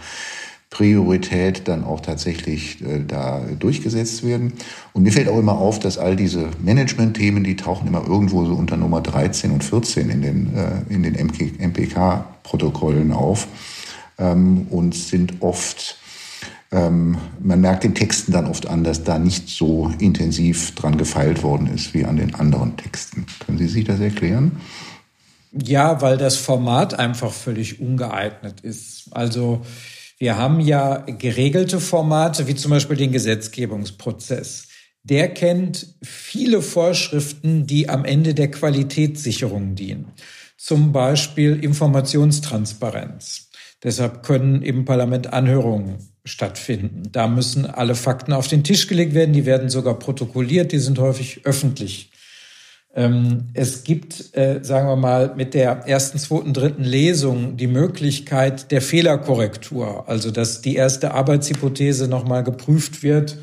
Priorität 0.70 1.66
dann 1.66 1.82
auch 1.82 2.00
tatsächlich 2.00 2.82
äh, 2.82 3.02
da 3.06 3.42
durchgesetzt 3.58 4.26
werden. 4.26 4.52
Und 4.92 5.02
mir 5.02 5.12
fällt 5.12 5.28
auch 5.28 5.38
immer 5.38 5.56
auf, 5.56 5.78
dass 5.78 5.96
all 5.96 6.14
diese 6.14 6.50
Management-Themen, 6.62 7.42
die 7.42 7.56
tauchen 7.56 7.88
immer 7.88 8.06
irgendwo 8.06 8.44
so 8.44 8.52
unter 8.52 8.76
Nummer 8.76 9.00
13 9.00 9.50
und 9.50 9.64
14 9.64 10.10
in 10.10 10.20
den, 10.20 10.54
äh, 10.54 10.82
in 10.92 11.02
den 11.02 11.14
MPK-Protokollen 11.14 13.12
auf 13.12 13.48
ähm, 14.18 14.66
und 14.70 14.94
sind 14.94 15.40
oft, 15.40 15.96
ähm, 16.70 17.18
man 17.40 17.60
merkt 17.60 17.84
den 17.84 17.94
Texten 17.94 18.32
dann 18.32 18.46
oft 18.46 18.66
an, 18.66 18.84
dass 18.84 19.04
da 19.04 19.18
nicht 19.18 19.48
so 19.48 19.92
intensiv 19.98 20.74
dran 20.74 20.98
gefeilt 20.98 21.42
worden 21.42 21.66
ist 21.68 21.94
wie 21.94 22.04
an 22.04 22.16
den 22.16 22.34
anderen 22.34 22.76
Texten. 22.76 23.26
Können 23.44 23.58
Sie 23.58 23.68
sich 23.68 23.84
das 23.84 24.00
erklären? 24.00 24.60
Ja, 25.52 26.02
weil 26.02 26.18
das 26.18 26.36
Format 26.36 26.98
einfach 26.98 27.32
völlig 27.32 27.80
ungeeignet 27.80 28.60
ist. 28.60 29.08
Also 29.12 29.62
wir 30.18 30.36
haben 30.36 30.60
ja 30.60 30.98
geregelte 31.06 31.80
Formate, 31.80 32.46
wie 32.48 32.54
zum 32.54 32.70
Beispiel 32.70 32.96
den 32.96 33.12
Gesetzgebungsprozess. 33.12 34.68
Der 35.04 35.32
kennt 35.32 35.94
viele 36.02 36.60
Vorschriften, 36.60 37.66
die 37.66 37.88
am 37.88 38.04
Ende 38.04 38.34
der 38.34 38.50
Qualitätssicherung 38.50 39.74
dienen. 39.74 40.12
Zum 40.56 40.92
Beispiel 40.92 41.62
Informationstransparenz. 41.62 43.47
Deshalb 43.84 44.22
können 44.22 44.62
im 44.62 44.84
Parlament 44.84 45.32
Anhörungen 45.32 45.98
stattfinden. 46.24 47.04
Da 47.12 47.28
müssen 47.28 47.64
alle 47.64 47.94
Fakten 47.94 48.32
auf 48.32 48.48
den 48.48 48.64
Tisch 48.64 48.86
gelegt 48.86 49.14
werden. 49.14 49.32
Die 49.32 49.46
werden 49.46 49.70
sogar 49.70 49.98
protokolliert. 49.98 50.72
Die 50.72 50.78
sind 50.78 50.98
häufig 50.98 51.42
öffentlich. 51.44 52.10
Ähm, 52.94 53.50
es 53.54 53.84
gibt, 53.84 54.36
äh, 54.36 54.60
sagen 54.62 54.88
wir 54.88 54.96
mal, 54.96 55.34
mit 55.36 55.54
der 55.54 55.86
ersten, 55.86 56.18
zweiten, 56.18 56.52
dritten 56.52 56.84
Lesung 56.84 57.56
die 57.56 57.66
Möglichkeit 57.66 58.70
der 58.72 58.82
Fehlerkorrektur. 58.82 60.08
Also, 60.08 60.30
dass 60.30 60.60
die 60.60 60.74
erste 60.74 61.14
Arbeitshypothese 61.14 62.08
nochmal 62.08 62.42
geprüft 62.42 63.02
wird 63.02 63.38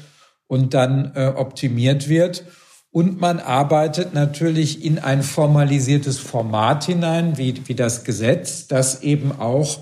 und 0.48 0.74
dann 0.74 1.14
äh, 1.16 1.28
optimiert 1.28 2.10
wird. 2.10 2.44
Und 2.92 3.20
man 3.20 3.40
arbeitet 3.40 4.14
natürlich 4.14 4.84
in 4.84 5.00
ein 5.00 5.22
formalisiertes 5.22 6.18
Format 6.18 6.86
hinein, 6.86 7.38
wie, 7.38 7.54
wie 7.68 7.76
das 7.76 8.04
Gesetz, 8.04 8.68
das 8.68 9.04
eben 9.04 9.32
auch 9.32 9.80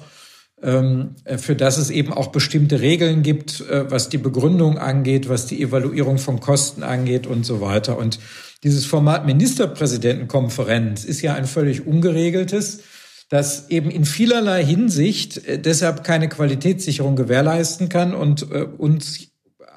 für 0.63 1.55
das 1.55 1.77
es 1.77 1.89
eben 1.89 2.13
auch 2.13 2.27
bestimmte 2.27 2.79
Regeln 2.79 3.21
gibt, 3.21 3.61
äh, 3.61 3.91
was 3.91 4.07
die 4.07 4.17
Begründung 4.17 4.77
angeht, 4.77 5.27
was 5.27 5.45
die 5.45 5.61
Evaluierung 5.61 6.17
von 6.17 6.39
Kosten 6.39 6.83
angeht 6.83 7.27
und 7.27 7.45
so 7.45 7.59
weiter. 7.59 7.97
Und 7.97 8.19
dieses 8.63 8.85
Format 8.85 9.25
Ministerpräsidentenkonferenz 9.25 11.03
ist 11.03 11.21
ja 11.21 11.33
ein 11.33 11.45
völlig 11.45 11.85
ungeregeltes, 11.85 12.79
das 13.27 13.69
eben 13.69 13.91
in 13.91 14.05
vielerlei 14.05 14.63
Hinsicht 14.63 15.45
äh, 15.45 15.59
deshalb 15.59 16.05
keine 16.05 16.29
Qualitätssicherung 16.29 17.17
gewährleisten 17.17 17.89
kann 17.89 18.13
und 18.13 18.43
äh, 18.51 18.63
uns 18.63 19.27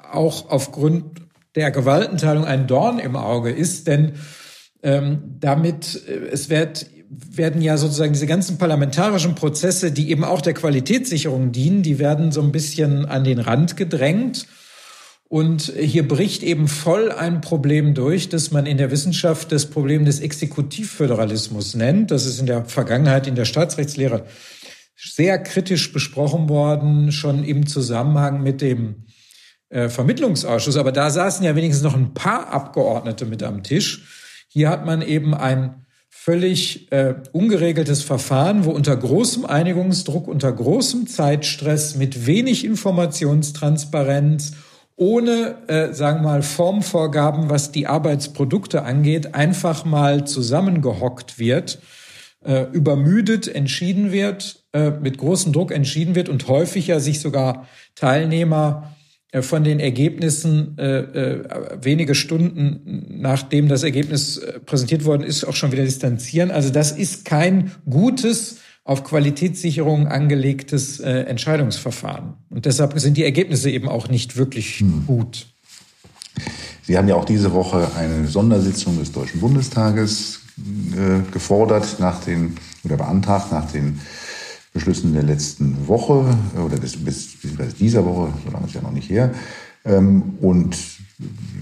auch 0.09 0.49
aufgrund 0.49 1.21
der 1.55 1.71
Gewaltenteilung 1.71 2.45
ein 2.45 2.65
Dorn 2.67 2.99
im 2.99 3.17
Auge 3.17 3.51
ist, 3.51 3.87
denn 3.87 4.13
ähm, 4.83 5.35
damit 5.39 6.01
es 6.31 6.49
wird 6.49 6.85
werden 7.09 7.61
ja 7.61 7.77
sozusagen 7.77 8.13
diese 8.13 8.27
ganzen 8.27 8.57
parlamentarischen 8.57 9.35
Prozesse, 9.35 9.91
die 9.91 10.09
eben 10.11 10.23
auch 10.23 10.41
der 10.41 10.53
Qualitätssicherung 10.53 11.51
dienen, 11.51 11.83
die 11.83 11.99
werden 11.99 12.31
so 12.31 12.41
ein 12.41 12.51
bisschen 12.51 13.05
an 13.05 13.23
den 13.23 13.39
Rand 13.39 13.77
gedrängt. 13.77 14.47
Und 15.29 15.73
hier 15.77 16.07
bricht 16.07 16.41
eben 16.41 16.69
voll 16.69 17.11
ein 17.11 17.41
Problem 17.41 17.93
durch, 17.93 18.29
das 18.29 18.51
man 18.51 18.65
in 18.65 18.77
der 18.77 18.91
Wissenschaft 18.91 19.51
das 19.51 19.65
Problem 19.65 20.05
des 20.05 20.21
Exekutivföderalismus 20.21 21.75
nennt. 21.75 22.11
Das 22.11 22.25
ist 22.25 22.39
in 22.39 22.45
der 22.45 22.63
Vergangenheit 22.65 23.27
in 23.27 23.35
der 23.35 23.45
Staatsrechtslehre 23.45 24.25
sehr 24.95 25.37
kritisch 25.39 25.91
besprochen 25.91 26.47
worden, 26.49 27.11
schon 27.11 27.43
im 27.43 27.67
Zusammenhang 27.67 28.41
mit 28.41 28.61
dem 28.61 29.07
äh, 29.69 29.89
Vermittlungsausschuss. 29.89 30.77
Aber 30.77 30.93
da 30.93 31.09
saßen 31.09 31.45
ja 31.45 31.55
wenigstens 31.55 31.83
noch 31.83 31.95
ein 31.95 32.13
paar 32.13 32.53
Abgeordnete 32.53 33.25
mit 33.25 33.43
am 33.43 33.63
Tisch. 33.63 34.45
Hier 34.47 34.69
hat 34.69 34.85
man 34.85 35.01
eben 35.01 35.33
ein 35.33 35.86
völlig 36.27 36.91
äh, 36.91 37.15
ungeregeltes 37.31 38.03
Verfahren, 38.03 38.65
wo 38.65 38.71
unter 38.71 38.97
großem 38.97 39.45
Einigungsdruck, 39.45 40.27
unter 40.27 40.51
großem 40.51 41.07
Zeitstress, 41.07 41.95
mit 41.95 42.27
wenig 42.27 42.65
Informationstransparenz, 42.65 44.51
ohne, 44.97 45.55
äh, 45.67 45.93
sagen 45.93 46.23
wir 46.23 46.31
mal, 46.31 46.41
Formvorgaben, 46.41 47.49
was 47.49 47.71
die 47.71 47.87
Arbeitsprodukte 47.87 48.83
angeht, 48.83 49.35
einfach 49.35 49.85
mal 49.85 50.27
zusammengehockt 50.27 51.39
wird, 51.39 51.79
äh, 52.43 52.63
übermüdet 52.73 53.47
entschieden 53.47 54.11
wird, 54.11 54.65
äh, 54.73 54.89
mit 54.89 55.17
großem 55.19 55.53
Druck 55.53 55.71
entschieden 55.71 56.15
wird 56.15 56.27
und 56.27 56.49
häufig 56.49 56.87
ja 56.87 56.99
sich 56.99 57.21
sogar 57.21 57.69
Teilnehmer 57.95 58.96
von 59.41 59.63
den 59.63 59.79
Ergebnissen 59.79 60.77
äh, 60.77 60.99
äh, 60.99 61.77
wenige 61.81 62.15
Stunden 62.15 63.07
nachdem 63.19 63.67
das 63.67 63.83
Ergebnis 63.83 64.37
äh, 64.37 64.59
präsentiert 64.59 65.05
worden 65.05 65.23
ist, 65.23 65.43
auch 65.43 65.55
schon 65.55 65.71
wieder 65.71 65.83
distanzieren. 65.83 66.49
Also 66.51 66.69
das 66.69 66.91
ist 66.91 67.25
kein 67.25 67.71
gutes, 67.89 68.57
auf 68.87 69.03
Qualitätssicherung 69.03 70.07
angelegtes 70.07 71.01
äh, 71.01 71.23
Entscheidungsverfahren. 71.23 72.35
Und 72.49 72.65
deshalb 72.65 72.97
sind 72.97 73.17
die 73.17 73.25
Ergebnisse 73.25 73.69
eben 73.69 73.89
auch 73.89 74.07
nicht 74.07 74.37
wirklich 74.37 74.79
hm. 74.79 75.05
gut. 75.05 75.47
Sie 76.83 76.97
haben 76.97 77.09
ja 77.09 77.15
auch 77.15 77.25
diese 77.25 77.51
Woche 77.51 77.91
eine 77.97 78.27
Sondersitzung 78.27 78.97
des 78.97 79.11
Deutschen 79.11 79.41
Bundestages 79.41 80.39
äh, 80.57 81.29
gefordert 81.33 81.99
nach 81.99 82.23
den 82.23 82.55
oder 82.85 82.95
beantragt 82.95 83.51
nach 83.51 83.69
den 83.69 83.99
Beschlüssen 84.77 85.13
der 85.13 85.23
letzten 85.23 85.87
Woche 85.87 86.37
oder 86.63 86.77
des, 86.77 87.03
bis, 87.03 87.35
bis 87.41 87.75
dieser 87.75 88.05
Woche, 88.05 88.31
so 88.45 88.51
lange 88.51 88.67
ist 88.67 88.75
ja 88.75 88.81
noch 88.81 88.91
nicht 88.91 89.09
her. 89.09 89.33
Ähm, 89.83 90.37
und 90.39 90.77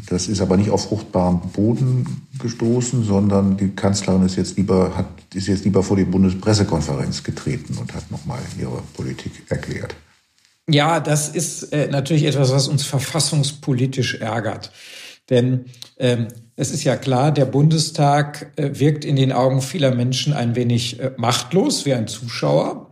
das 0.10 0.28
ist 0.28 0.42
aber 0.42 0.58
nicht 0.58 0.70
auf 0.70 0.90
fruchtbaren 0.90 1.40
Boden 1.54 2.28
gestoßen, 2.40 3.06
sondern 3.06 3.56
die 3.56 3.70
Kanzlerin 3.70 4.24
ist 4.24 4.36
jetzt 4.36 4.58
lieber, 4.58 4.98
hat, 4.98 5.08
ist 5.34 5.48
jetzt 5.48 5.64
lieber 5.64 5.82
vor 5.82 5.96
die 5.96 6.04
Bundespressekonferenz 6.04 7.24
getreten 7.24 7.78
und 7.80 7.94
hat 7.94 8.12
nochmal 8.12 8.40
ihre 8.60 8.82
Politik 8.94 9.32
erklärt. 9.48 9.96
Ja, 10.70 11.00
das 11.00 11.30
ist 11.30 11.72
äh, 11.72 11.88
natürlich 11.88 12.26
etwas, 12.26 12.52
was 12.52 12.68
uns 12.68 12.84
verfassungspolitisch 12.84 14.16
ärgert. 14.16 14.74
Denn 15.30 15.66
ähm, 15.98 16.28
es 16.58 16.72
ist 16.72 16.84
ja 16.84 16.98
klar, 16.98 17.32
der 17.32 17.46
Bundestag 17.46 18.52
äh, 18.58 18.72
wirkt 18.74 19.06
in 19.06 19.16
den 19.16 19.32
Augen 19.32 19.62
vieler 19.62 19.96
Menschen 19.96 20.34
ein 20.34 20.56
wenig 20.56 21.00
äh, 21.00 21.12
machtlos, 21.16 21.86
wie 21.86 21.94
ein 21.94 22.08
Zuschauer. 22.08 22.85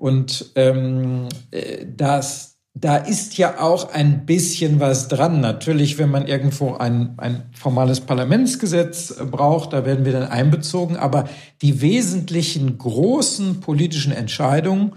Und 0.00 0.52
ähm, 0.54 1.28
äh, 1.50 1.84
das, 1.94 2.56
da 2.72 2.96
ist 2.96 3.36
ja 3.36 3.60
auch 3.60 3.92
ein 3.92 4.24
bisschen 4.24 4.80
was 4.80 5.08
dran. 5.08 5.40
Natürlich, 5.42 5.98
wenn 5.98 6.10
man 6.10 6.26
irgendwo 6.26 6.72
ein, 6.72 7.16
ein 7.18 7.50
formales 7.52 8.00
Parlamentsgesetz 8.00 9.10
äh, 9.10 9.26
braucht, 9.26 9.74
da 9.74 9.84
werden 9.84 10.06
wir 10.06 10.12
dann 10.12 10.22
einbezogen. 10.22 10.96
Aber 10.96 11.28
die 11.60 11.82
wesentlichen 11.82 12.78
großen 12.78 13.60
politischen 13.60 14.10
Entscheidungen 14.10 14.92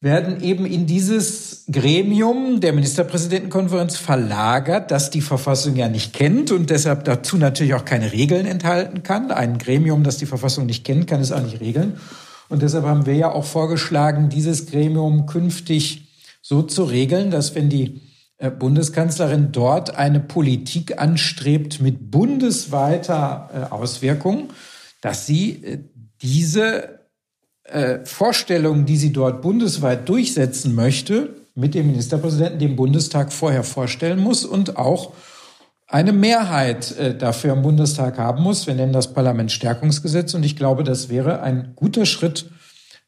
werden 0.00 0.40
eben 0.44 0.64
in 0.64 0.86
dieses 0.86 1.64
Gremium 1.72 2.60
der 2.60 2.72
Ministerpräsidentenkonferenz 2.72 3.96
verlagert, 3.96 4.92
das 4.92 5.10
die 5.10 5.22
Verfassung 5.22 5.74
ja 5.74 5.88
nicht 5.88 6.12
kennt 6.12 6.52
und 6.52 6.70
deshalb 6.70 7.02
dazu 7.02 7.36
natürlich 7.36 7.74
auch 7.74 7.84
keine 7.84 8.12
Regeln 8.12 8.46
enthalten 8.46 9.02
kann. 9.02 9.32
Ein 9.32 9.58
Gremium, 9.58 10.04
das 10.04 10.18
die 10.18 10.26
Verfassung 10.26 10.66
nicht 10.66 10.84
kennt, 10.84 11.08
kann 11.08 11.20
es 11.20 11.32
auch 11.32 11.42
nicht 11.42 11.60
regeln. 11.60 11.98
Und 12.54 12.62
deshalb 12.62 12.84
haben 12.84 13.04
wir 13.04 13.16
ja 13.16 13.32
auch 13.32 13.44
vorgeschlagen, 13.44 14.28
dieses 14.28 14.66
Gremium 14.66 15.26
künftig 15.26 16.06
so 16.40 16.62
zu 16.62 16.84
regeln, 16.84 17.32
dass 17.32 17.56
wenn 17.56 17.68
die 17.68 18.00
äh, 18.38 18.48
Bundeskanzlerin 18.48 19.50
dort 19.50 19.96
eine 19.96 20.20
Politik 20.20 21.00
anstrebt 21.00 21.80
mit 21.80 22.12
bundesweiter 22.12 23.50
äh, 23.52 23.74
Auswirkung, 23.74 24.50
dass 25.00 25.26
sie 25.26 25.64
äh, 25.64 25.78
diese 26.22 27.00
Vorstellungen, 28.04 28.84
die 28.84 28.98
sie 28.98 29.12
dort 29.12 29.40
bundesweit 29.40 30.06
durchsetzen 30.08 30.74
möchte, 30.74 31.34
mit 31.54 31.74
dem 31.74 31.86
Ministerpräsidenten 31.86 32.58
dem 32.58 32.76
Bundestag 32.76 33.32
vorher 33.32 33.64
vorstellen 33.64 34.20
muss 34.20 34.44
und 34.44 34.76
auch 34.76 35.14
eine 35.86 36.12
Mehrheit 36.12 36.96
äh, 36.98 37.16
dafür 37.16 37.52
im 37.52 37.62
Bundestag 37.62 38.18
haben 38.18 38.42
muss. 38.42 38.66
Wir 38.66 38.74
nennen 38.74 38.92
das 38.92 39.12
Parlamentsstärkungsgesetz 39.12 40.34
und 40.34 40.42
ich 40.42 40.56
glaube, 40.56 40.84
das 40.84 41.08
wäre 41.08 41.42
ein 41.42 41.72
guter 41.76 42.06
Schritt, 42.06 42.50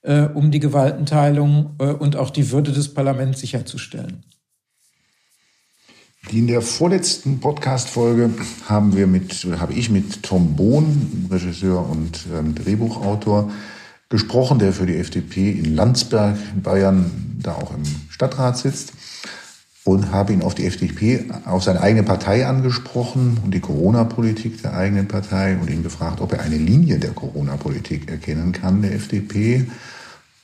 äh, 0.02 0.22
um 0.22 0.50
die 0.50 0.60
Gewaltenteilung 0.60 1.76
äh, 1.78 1.84
und 1.86 2.16
auch 2.16 2.30
die 2.30 2.50
Würde 2.50 2.72
des 2.72 2.92
Parlaments 2.92 3.40
sicherzustellen. 3.40 4.24
In 6.30 6.48
der 6.48 6.60
vorletzten 6.60 7.38
Podcast-Folge 7.38 8.30
haben 8.68 8.96
wir 8.96 9.06
mit, 9.06 9.46
habe 9.60 9.72
ich 9.74 9.90
mit 9.90 10.24
Tom 10.24 10.56
Bohn, 10.56 11.28
Regisseur 11.30 11.88
und 11.88 12.26
ähm, 12.36 12.54
Drehbuchautor, 12.56 13.50
gesprochen, 14.08 14.58
der 14.58 14.72
für 14.72 14.86
die 14.86 14.96
FDP 14.96 15.50
in 15.52 15.76
Landsberg 15.76 16.36
in 16.54 16.62
Bayern 16.62 17.38
da 17.40 17.54
auch 17.54 17.74
im 17.74 17.84
Stadtrat 18.08 18.58
sitzt 18.58 18.92
und 19.86 20.10
habe 20.10 20.32
ihn 20.32 20.42
auf 20.42 20.56
die 20.56 20.66
FDP, 20.66 21.26
auf 21.44 21.62
seine 21.62 21.80
eigene 21.80 22.02
Partei 22.02 22.44
angesprochen 22.44 23.38
und 23.44 23.54
die 23.54 23.60
Corona-Politik 23.60 24.60
der 24.60 24.76
eigenen 24.76 25.06
Partei 25.06 25.56
und 25.56 25.70
ihn 25.70 25.84
gefragt, 25.84 26.20
ob 26.20 26.32
er 26.32 26.40
eine 26.40 26.56
Linie 26.56 26.98
der 26.98 27.12
Corona-Politik 27.12 28.10
erkennen 28.10 28.50
kann, 28.50 28.82
der 28.82 28.92
FDP. 28.94 29.64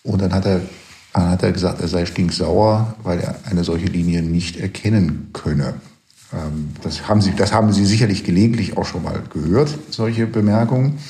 Und 0.04 0.22
dann 0.22 0.32
hat 0.32 0.46
er, 0.46 0.60
dann 1.12 1.28
hat 1.28 1.42
er 1.42 1.50
gesagt, 1.50 1.80
er 1.80 1.88
sei 1.88 2.06
stinksauer, 2.06 2.94
weil 3.02 3.18
er 3.18 3.34
eine 3.50 3.64
solche 3.64 3.86
Linie 3.86 4.22
nicht 4.22 4.58
erkennen 4.58 5.30
könne. 5.32 5.74
Ähm, 6.32 6.68
das 6.84 7.08
haben 7.08 7.20
Sie, 7.20 7.34
das 7.34 7.52
haben 7.52 7.72
Sie 7.72 7.84
sicherlich 7.84 8.22
gelegentlich 8.22 8.76
auch 8.76 8.86
schon 8.86 9.02
mal 9.02 9.24
gehört, 9.32 9.76
solche 9.90 10.28
Bemerkungen. 10.28 11.00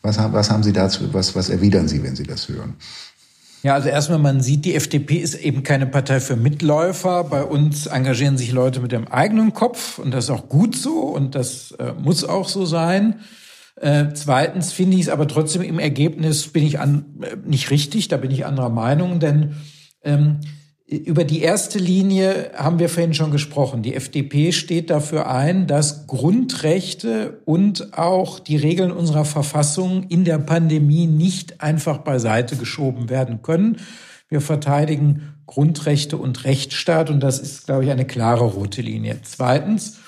Was, 0.00 0.16
was 0.16 0.50
haben 0.50 0.62
Sie 0.62 0.72
dazu, 0.72 1.12
was, 1.12 1.36
was 1.36 1.50
erwidern 1.50 1.88
Sie, 1.88 2.02
wenn 2.02 2.16
Sie 2.16 2.24
das 2.24 2.48
hören? 2.48 2.76
Ja, 3.64 3.72
also 3.72 3.88
erstmal, 3.88 4.18
man 4.18 4.42
sieht, 4.42 4.66
die 4.66 4.74
FDP 4.74 5.16
ist 5.16 5.36
eben 5.36 5.62
keine 5.62 5.86
Partei 5.86 6.20
für 6.20 6.36
Mitläufer. 6.36 7.24
Bei 7.24 7.42
uns 7.42 7.86
engagieren 7.86 8.36
sich 8.36 8.52
Leute 8.52 8.80
mit 8.80 8.92
dem 8.92 9.08
eigenen 9.08 9.54
Kopf 9.54 9.98
und 9.98 10.10
das 10.10 10.24
ist 10.24 10.30
auch 10.30 10.50
gut 10.50 10.76
so 10.76 11.00
und 11.00 11.34
das 11.34 11.72
äh, 11.78 11.94
muss 11.98 12.24
auch 12.24 12.46
so 12.46 12.66
sein. 12.66 13.20
Äh, 13.76 14.08
zweitens 14.12 14.74
finde 14.74 14.98
ich 14.98 15.04
es 15.04 15.08
aber 15.08 15.26
trotzdem 15.26 15.62
im 15.62 15.78
Ergebnis 15.78 16.48
bin 16.48 16.62
ich 16.62 16.78
an, 16.78 17.06
äh, 17.22 17.36
nicht 17.42 17.70
richtig, 17.70 18.08
da 18.08 18.18
bin 18.18 18.30
ich 18.30 18.44
anderer 18.44 18.68
Meinung, 18.68 19.18
denn 19.18 19.54
ähm, 20.02 20.40
über 20.86 21.24
die 21.24 21.40
erste 21.40 21.78
Linie 21.78 22.50
haben 22.56 22.78
wir 22.78 22.90
vorhin 22.90 23.14
schon 23.14 23.30
gesprochen. 23.30 23.82
Die 23.82 23.94
FDP 23.94 24.52
steht 24.52 24.90
dafür 24.90 25.30
ein, 25.30 25.66
dass 25.66 26.06
Grundrechte 26.06 27.40
und 27.46 27.96
auch 27.96 28.38
die 28.38 28.56
Regeln 28.56 28.92
unserer 28.92 29.24
Verfassung 29.24 30.04
in 30.08 30.24
der 30.24 30.38
Pandemie 30.38 31.06
nicht 31.06 31.62
einfach 31.62 31.98
beiseite 31.98 32.56
geschoben 32.56 33.08
werden 33.08 33.40
können. 33.40 33.78
Wir 34.28 34.42
verteidigen 34.42 35.34
Grundrechte 35.46 36.18
und 36.18 36.44
Rechtsstaat 36.44 37.08
und 37.08 37.20
das 37.20 37.38
ist, 37.38 37.66
glaube 37.66 37.84
ich, 37.84 37.90
eine 37.90 38.06
klare 38.06 38.44
rote 38.44 38.82
Linie. 38.82 39.18
Zweitens, 39.22 39.98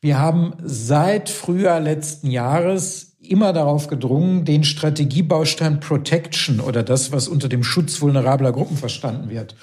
wir 0.00 0.18
haben 0.18 0.54
seit 0.62 1.28
Frühjahr 1.30 1.80
letzten 1.80 2.30
Jahres 2.30 3.16
immer 3.20 3.52
darauf 3.52 3.86
gedrungen, 3.86 4.44
den 4.44 4.64
Strategiebaustein 4.64 5.80
Protection 5.80 6.60
oder 6.60 6.82
das, 6.82 7.12
was 7.12 7.28
unter 7.28 7.48
dem 7.48 7.64
Schutz 7.64 8.00
vulnerabler 8.00 8.52
Gruppen 8.52 8.76
verstanden 8.76 9.30
wird, 9.30 9.54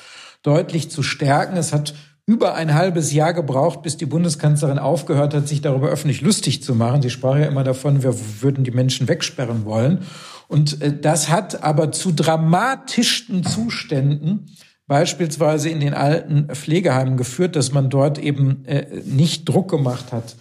deutlich 0.43 0.91
zu 0.91 1.01
stärken. 1.01 1.57
Es 1.57 1.73
hat 1.73 1.95
über 2.25 2.55
ein 2.55 2.73
halbes 2.73 3.11
Jahr 3.11 3.33
gebraucht, 3.33 3.81
bis 3.81 3.97
die 3.97 4.05
Bundeskanzlerin 4.05 4.79
aufgehört 4.79 5.33
hat, 5.33 5.47
sich 5.47 5.61
darüber 5.61 5.89
öffentlich 5.89 6.21
lustig 6.21 6.63
zu 6.63 6.73
machen. 6.75 7.01
Sie 7.01 7.09
sprach 7.09 7.37
ja 7.37 7.45
immer 7.45 7.63
davon, 7.63 8.03
wir 8.03 8.15
würden 8.41 8.63
die 8.63 8.71
Menschen 8.71 9.07
wegsperren 9.07 9.65
wollen. 9.65 9.99
Und 10.47 10.81
äh, 10.81 10.97
das 10.97 11.29
hat 11.29 11.63
aber 11.63 11.91
zu 11.91 12.11
dramatischsten 12.11 13.43
Zuständen 13.43 14.45
beispielsweise 14.87 15.69
in 15.69 15.79
den 15.79 15.93
alten 15.93 16.47
Pflegeheimen 16.53 17.17
geführt, 17.17 17.55
dass 17.55 17.71
man 17.71 17.89
dort 17.89 18.19
eben 18.19 18.65
äh, 18.65 19.01
nicht 19.05 19.49
Druck 19.49 19.69
gemacht 19.69 20.11
hat, 20.11 20.35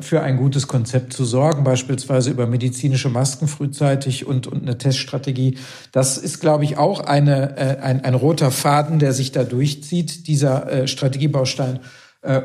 für 0.00 0.22
ein 0.22 0.36
gutes 0.36 0.66
Konzept 0.66 1.12
zu 1.12 1.24
sorgen, 1.24 1.62
beispielsweise 1.62 2.30
über 2.30 2.46
medizinische 2.46 3.08
Masken 3.08 3.46
frühzeitig 3.46 4.26
und, 4.26 4.46
und 4.46 4.62
eine 4.62 4.76
Teststrategie. 4.76 5.56
Das 5.92 6.18
ist, 6.18 6.40
glaube 6.40 6.64
ich, 6.64 6.78
auch 6.78 7.00
eine, 7.00 7.80
ein, 7.82 8.04
ein 8.04 8.14
roter 8.14 8.50
Faden, 8.50 8.98
der 8.98 9.12
sich 9.12 9.30
da 9.30 9.44
durchzieht, 9.44 10.26
dieser 10.26 10.86
Strategiebaustein 10.86 11.80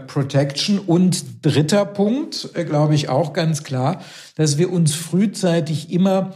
Protection. 0.05 0.77
Und 0.77 1.43
dritter 1.43 1.85
Punkt, 1.85 2.49
glaube 2.53 2.93
ich, 2.93 3.09
auch 3.09 3.33
ganz 3.33 3.63
klar, 3.63 4.01
dass 4.35 4.59
wir 4.59 4.71
uns 4.71 4.93
frühzeitig 4.93 5.91
immer 5.91 6.35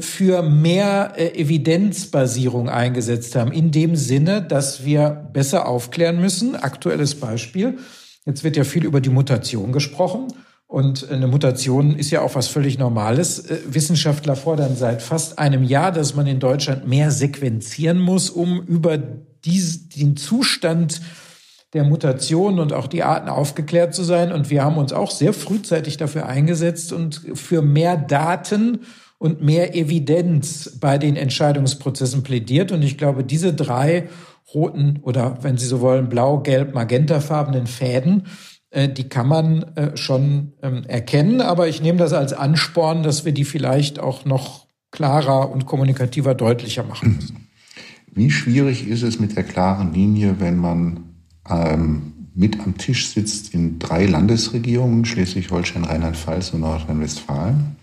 für 0.00 0.42
mehr 0.42 1.12
äh, 1.16 1.40
Evidenzbasierung 1.40 2.68
eingesetzt 2.68 3.36
haben, 3.36 3.52
in 3.52 3.70
dem 3.70 3.96
Sinne, 3.96 4.42
dass 4.42 4.84
wir 4.84 5.28
besser 5.32 5.68
aufklären 5.68 6.20
müssen. 6.20 6.56
Aktuelles 6.56 7.14
Beispiel. 7.14 7.78
Jetzt 8.26 8.44
wird 8.44 8.56
ja 8.56 8.64
viel 8.64 8.84
über 8.84 9.00
die 9.00 9.10
Mutation 9.10 9.72
gesprochen. 9.72 10.28
Und 10.66 11.10
eine 11.10 11.26
Mutation 11.26 11.94
ist 11.94 12.10
ja 12.10 12.22
auch 12.22 12.34
was 12.34 12.48
völlig 12.48 12.78
Normales. 12.78 13.38
Äh, 13.38 13.58
Wissenschaftler 13.66 14.34
fordern 14.34 14.76
seit 14.76 15.02
fast 15.02 15.38
einem 15.38 15.62
Jahr, 15.62 15.92
dass 15.92 16.14
man 16.16 16.26
in 16.26 16.40
Deutschland 16.40 16.88
mehr 16.88 17.10
sequenzieren 17.10 18.00
muss, 18.00 18.30
um 18.30 18.62
über 18.62 18.98
dies, 18.98 19.88
den 19.90 20.16
Zustand 20.16 21.00
der 21.74 21.84
Mutation 21.84 22.60
und 22.60 22.72
auch 22.72 22.86
die 22.86 23.02
Arten 23.02 23.28
aufgeklärt 23.28 23.94
zu 23.94 24.04
sein. 24.04 24.32
Und 24.32 24.48
wir 24.48 24.64
haben 24.64 24.78
uns 24.78 24.92
auch 24.92 25.10
sehr 25.10 25.32
frühzeitig 25.32 25.96
dafür 25.96 26.26
eingesetzt 26.26 26.92
und 26.92 27.20
für 27.34 27.62
mehr 27.62 27.96
Daten 27.96 28.80
und 29.18 29.42
mehr 29.42 29.74
Evidenz 29.74 30.78
bei 30.80 30.98
den 30.98 31.16
Entscheidungsprozessen 31.16 32.22
plädiert. 32.22 32.72
Und 32.72 32.82
ich 32.82 32.96
glaube, 32.96 33.24
diese 33.24 33.54
drei 33.54 34.08
roten 34.54 35.00
oder, 35.02 35.38
wenn 35.42 35.56
Sie 35.58 35.66
so 35.66 35.80
wollen, 35.80 36.08
blau, 36.08 36.40
gelb, 36.40 36.74
magentafarbenen 36.74 37.66
Fäden, 37.66 38.24
äh, 38.70 38.88
die 38.88 39.08
kann 39.08 39.28
man 39.28 39.62
äh, 39.76 39.96
schon 39.96 40.52
ähm, 40.62 40.84
erkennen. 40.86 41.40
Aber 41.40 41.68
ich 41.68 41.82
nehme 41.82 41.98
das 41.98 42.12
als 42.12 42.32
Ansporn, 42.32 43.02
dass 43.02 43.24
wir 43.24 43.32
die 43.32 43.44
vielleicht 43.44 43.98
auch 43.98 44.24
noch 44.24 44.66
klarer 44.90 45.50
und 45.50 45.66
kommunikativer 45.66 46.34
deutlicher 46.34 46.84
machen 46.84 47.16
müssen. 47.16 47.48
Wie 48.14 48.30
schwierig 48.30 48.86
ist 48.86 49.02
es 49.02 49.18
mit 49.18 49.36
der 49.36 49.42
klaren 49.42 49.92
Linie, 49.92 50.36
wenn 50.38 50.56
man 50.56 51.00
ähm, 51.50 52.12
mit 52.34 52.60
am 52.60 52.78
Tisch 52.78 53.08
sitzt 53.08 53.54
in 53.54 53.78
drei 53.78 54.06
Landesregierungen, 54.06 55.04
Schleswig-Holstein, 55.04 55.84
Rheinland-Pfalz 55.84 56.50
und 56.50 56.60
Nordrhein-Westfalen? 56.60 57.76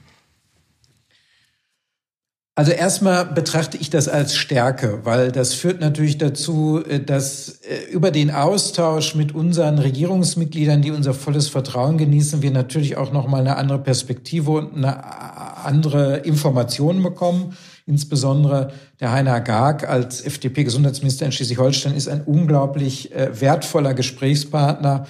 Also 2.61 2.73
erstmal 2.73 3.25
betrachte 3.25 3.75
ich 3.77 3.89
das 3.89 4.07
als 4.07 4.35
Stärke, 4.35 4.99
weil 5.03 5.31
das 5.31 5.55
führt 5.55 5.81
natürlich 5.81 6.19
dazu, 6.19 6.79
äh, 6.87 6.99
dass 6.99 7.61
äh, 7.61 7.89
über 7.91 8.11
den 8.11 8.29
Austausch 8.29 9.15
mit 9.15 9.33
unseren 9.33 9.79
Regierungsmitgliedern, 9.79 10.83
die 10.83 10.91
unser 10.91 11.15
volles 11.15 11.47
Vertrauen 11.47 11.97
genießen, 11.97 12.43
wir 12.43 12.51
natürlich 12.51 12.97
auch 12.97 13.11
noch 13.11 13.27
mal 13.27 13.39
eine 13.39 13.57
andere 13.57 13.79
Perspektive 13.79 14.51
und 14.51 14.75
eine 14.75 15.03
andere 15.65 16.17
Information 16.17 17.01
bekommen. 17.01 17.57
Insbesondere 17.87 18.71
der 18.99 19.11
Heiner 19.11 19.41
Garg 19.41 19.89
als 19.89 20.21
FDP-Gesundheitsminister 20.23 21.25
in 21.25 21.31
Schleswig-Holstein 21.31 21.95
ist 21.95 22.09
ein 22.09 22.21
unglaublich 22.21 23.11
äh, 23.11 23.41
wertvoller 23.41 23.95
Gesprächspartner 23.95 25.07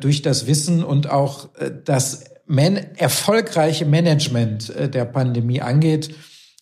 durch 0.00 0.22
das 0.22 0.48
Wissen 0.48 0.82
und 0.82 1.08
auch 1.08 1.50
das 1.84 2.24
erfolgreiche 2.96 3.84
Management 3.84 4.72
der 4.92 5.04
Pandemie 5.04 5.60
angeht. 5.60 6.12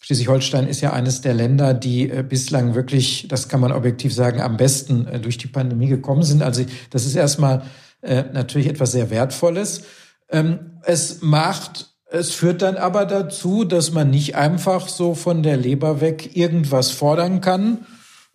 Schleswig-Holstein 0.07 0.69
ist 0.69 0.83
ja 0.83 0.93
eines 0.93 1.21
der 1.21 1.35
Länder, 1.35 1.75
die 1.75 2.09
äh, 2.09 2.23
bislang 2.23 2.77
wirklich, 2.77 3.27
das 3.29 3.49
kann 3.49 3.59
man 3.59 3.73
objektiv 3.73 4.15
sagen, 4.15 4.41
am 4.41 4.57
besten 4.57 5.05
äh, 5.09 5.19
durch 5.19 5.37
die 5.37 5.49
Pandemie 5.49 5.89
gekommen 5.89 6.23
sind. 6.23 6.45
Also 6.45 6.65
das 6.91 7.07
ist 7.07 7.17
erstmal 7.17 7.63
äh, 8.03 8.23
natürlich 8.33 8.69
etwas 8.69 8.93
sehr 8.93 9.11
Wertvolles. 9.11 9.83
Ähm, 10.31 10.79
es 10.85 11.23
macht, 11.23 11.89
es 12.09 12.31
führt 12.31 12.63
dann 12.63 12.77
aber 12.77 13.05
dazu, 13.05 13.65
dass 13.65 13.91
man 13.91 14.11
nicht 14.11 14.37
einfach 14.37 14.87
so 14.87 15.17
von 15.17 15.43
der 15.43 15.57
Leber 15.57 16.01
weg 16.01 16.37
irgendwas 16.37 16.93
fordern 16.93 17.41
kann, 17.41 17.85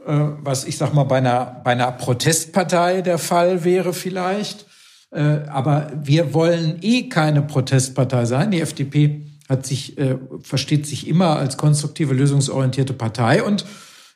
was 0.04 0.66
ich 0.66 0.78
sag 0.78 0.94
mal 0.94 1.04
bei 1.04 1.20
einer, 1.20 1.62
bei 1.64 1.72
einer 1.72 1.92
Protestpartei 1.92 3.02
der 3.02 3.18
Fall 3.18 3.64
wäre 3.64 3.94
vielleicht. 3.94 4.66
Aber 5.12 5.92
wir 5.96 6.34
wollen 6.34 6.80
eh 6.82 7.08
keine 7.08 7.44
Protestpartei 7.44 8.26
sein. 8.26 8.52
Die 8.52 8.60
FDP 8.60 9.31
hat 9.52 9.66
sich, 9.66 9.98
äh, 9.98 10.18
versteht 10.42 10.88
sich 10.88 11.08
immer 11.08 11.36
als 11.36 11.58
konstruktive, 11.58 12.14
lösungsorientierte 12.14 12.94
Partei 12.94 13.44
und 13.44 13.66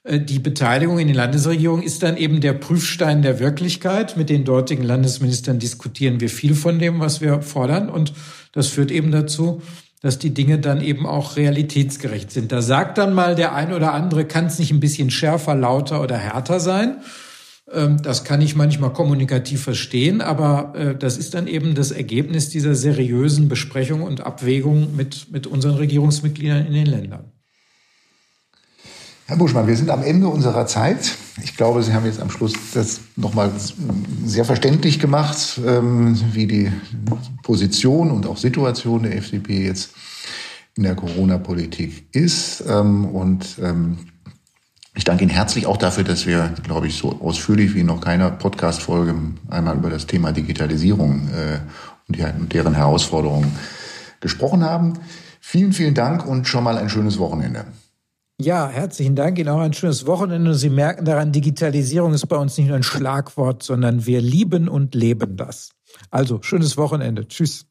äh, 0.05 0.19
die 0.19 0.39
Beteiligung 0.39 0.97
in 0.97 1.07
den 1.07 1.15
Landesregierungen 1.15 1.83
ist 1.83 2.03
dann 2.03 2.15
eben 2.15 2.39
der 2.39 2.53
Prüfstein 2.53 3.21
der 3.21 3.39
Wirklichkeit. 3.39 4.15
Mit 4.15 4.29
den 4.29 4.45
dortigen 4.45 4.83
Landesministern 4.83 5.59
diskutieren 5.59 6.21
wir 6.21 6.29
viel 6.29 6.55
von 6.55 6.79
dem, 6.79 6.99
was 6.99 7.19
wir 7.19 7.41
fordern. 7.41 7.89
Und 7.89 8.13
das 8.53 8.67
führt 8.67 8.91
eben 8.91 9.11
dazu, 9.11 9.61
dass 10.01 10.19
die 10.19 10.33
Dinge 10.33 10.59
dann 10.59 10.81
eben 10.81 11.05
auch 11.05 11.35
realitätsgerecht 11.35 12.31
sind. 12.31 12.51
Da 12.51 12.61
sagt 12.61 12.97
dann 12.97 13.13
mal 13.13 13.35
der 13.35 13.53
ein 13.53 13.73
oder 13.73 13.93
andere, 13.93 14.25
kann 14.25 14.45
es 14.45 14.59
nicht 14.59 14.71
ein 14.71 14.79
bisschen 14.79 15.09
schärfer, 15.09 15.55
lauter 15.55 16.01
oder 16.01 16.17
härter 16.17 16.59
sein? 16.59 16.97
Ähm, 17.71 18.01
das 18.01 18.23
kann 18.23 18.41
ich 18.41 18.55
manchmal 18.55 18.93
kommunikativ 18.93 19.63
verstehen, 19.63 20.21
aber 20.21 20.73
äh, 20.75 20.95
das 20.95 21.17
ist 21.17 21.33
dann 21.33 21.47
eben 21.47 21.73
das 21.73 21.91
Ergebnis 21.91 22.49
dieser 22.49 22.75
seriösen 22.75 23.47
Besprechung 23.49 24.03
und 24.03 24.21
Abwägung 24.21 24.95
mit, 24.95 25.31
mit 25.31 25.47
unseren 25.47 25.75
Regierungsmitgliedern 25.75 26.67
in 26.67 26.73
den 26.73 26.85
Ländern. 26.85 27.31
Herr 29.27 29.37
Buschmann, 29.37 29.65
wir 29.65 29.75
sind 29.75 29.89
am 29.89 30.03
Ende 30.03 30.27
unserer 30.27 30.67
Zeit. 30.67 31.15
Ich 31.43 31.57
glaube, 31.57 31.81
Sie 31.81 31.93
haben 31.93 32.05
jetzt 32.05 32.21
am 32.21 32.29
Schluss 32.29 32.53
das 32.75 32.99
nochmal 33.15 33.51
sehr 34.23 34.45
verständlich 34.45 34.99
gemacht, 34.99 35.59
ähm, 35.65 36.15
wie 36.33 36.45
die 36.45 36.71
Position 37.41 38.11
und 38.11 38.27
auch 38.27 38.37
Situation 38.37 39.01
der 39.01 39.17
FDP 39.17 39.65
jetzt 39.65 39.89
in 40.75 40.83
der 40.83 40.93
Corona-Politik 40.93 42.05
ist. 42.11 42.63
Ähm, 42.67 43.05
und 43.05 43.57
ich 44.95 45.03
danke 45.03 45.23
Ihnen 45.23 45.31
herzlich 45.31 45.67
auch 45.67 45.77
dafür, 45.77 46.03
dass 46.03 46.25
wir, 46.25 46.53
glaube 46.63 46.87
ich, 46.87 46.97
so 46.97 47.19
ausführlich 47.21 47.75
wie 47.75 47.83
noch 47.83 47.99
keiner 47.99 48.31
Podcast-Folge 48.31 49.13
einmal 49.49 49.75
über 49.75 49.89
das 49.89 50.07
Thema 50.07 50.31
Digitalisierung 50.31 51.29
äh, 51.29 51.59
und, 52.07 52.15
die, 52.17 52.23
und 52.23 52.53
deren 52.53 52.73
Herausforderungen 52.73 53.51
gesprochen 54.21 54.63
haben. 54.63 54.93
Vielen, 55.41 55.73
vielen 55.73 55.93
Dank 55.93 56.25
und 56.25 56.47
schon 56.47 56.63
mal 56.63 56.77
ein 56.77 56.89
schönes 56.89 57.19
Wochenende. 57.19 57.65
Ja, 58.39 58.67
herzlichen 58.67 59.15
Dank 59.15 59.37
Ihnen 59.37 59.49
auch 59.49 59.59
ein 59.59 59.73
schönes 59.73 60.07
Wochenende. 60.07 60.55
Sie 60.55 60.69
merken 60.69 61.05
daran, 61.05 61.31
Digitalisierung 61.31 62.13
ist 62.13 62.27
bei 62.27 62.37
uns 62.37 62.57
nicht 62.57 62.67
nur 62.67 62.75
ein 62.75 62.83
Schlagwort, 62.83 63.63
sondern 63.63 64.05
wir 64.05 64.21
lieben 64.21 64.67
und 64.67 64.95
leben 64.95 65.37
das. 65.37 65.71
Also, 66.09 66.41
schönes 66.41 66.77
Wochenende. 66.77 67.27
Tschüss. 67.27 67.65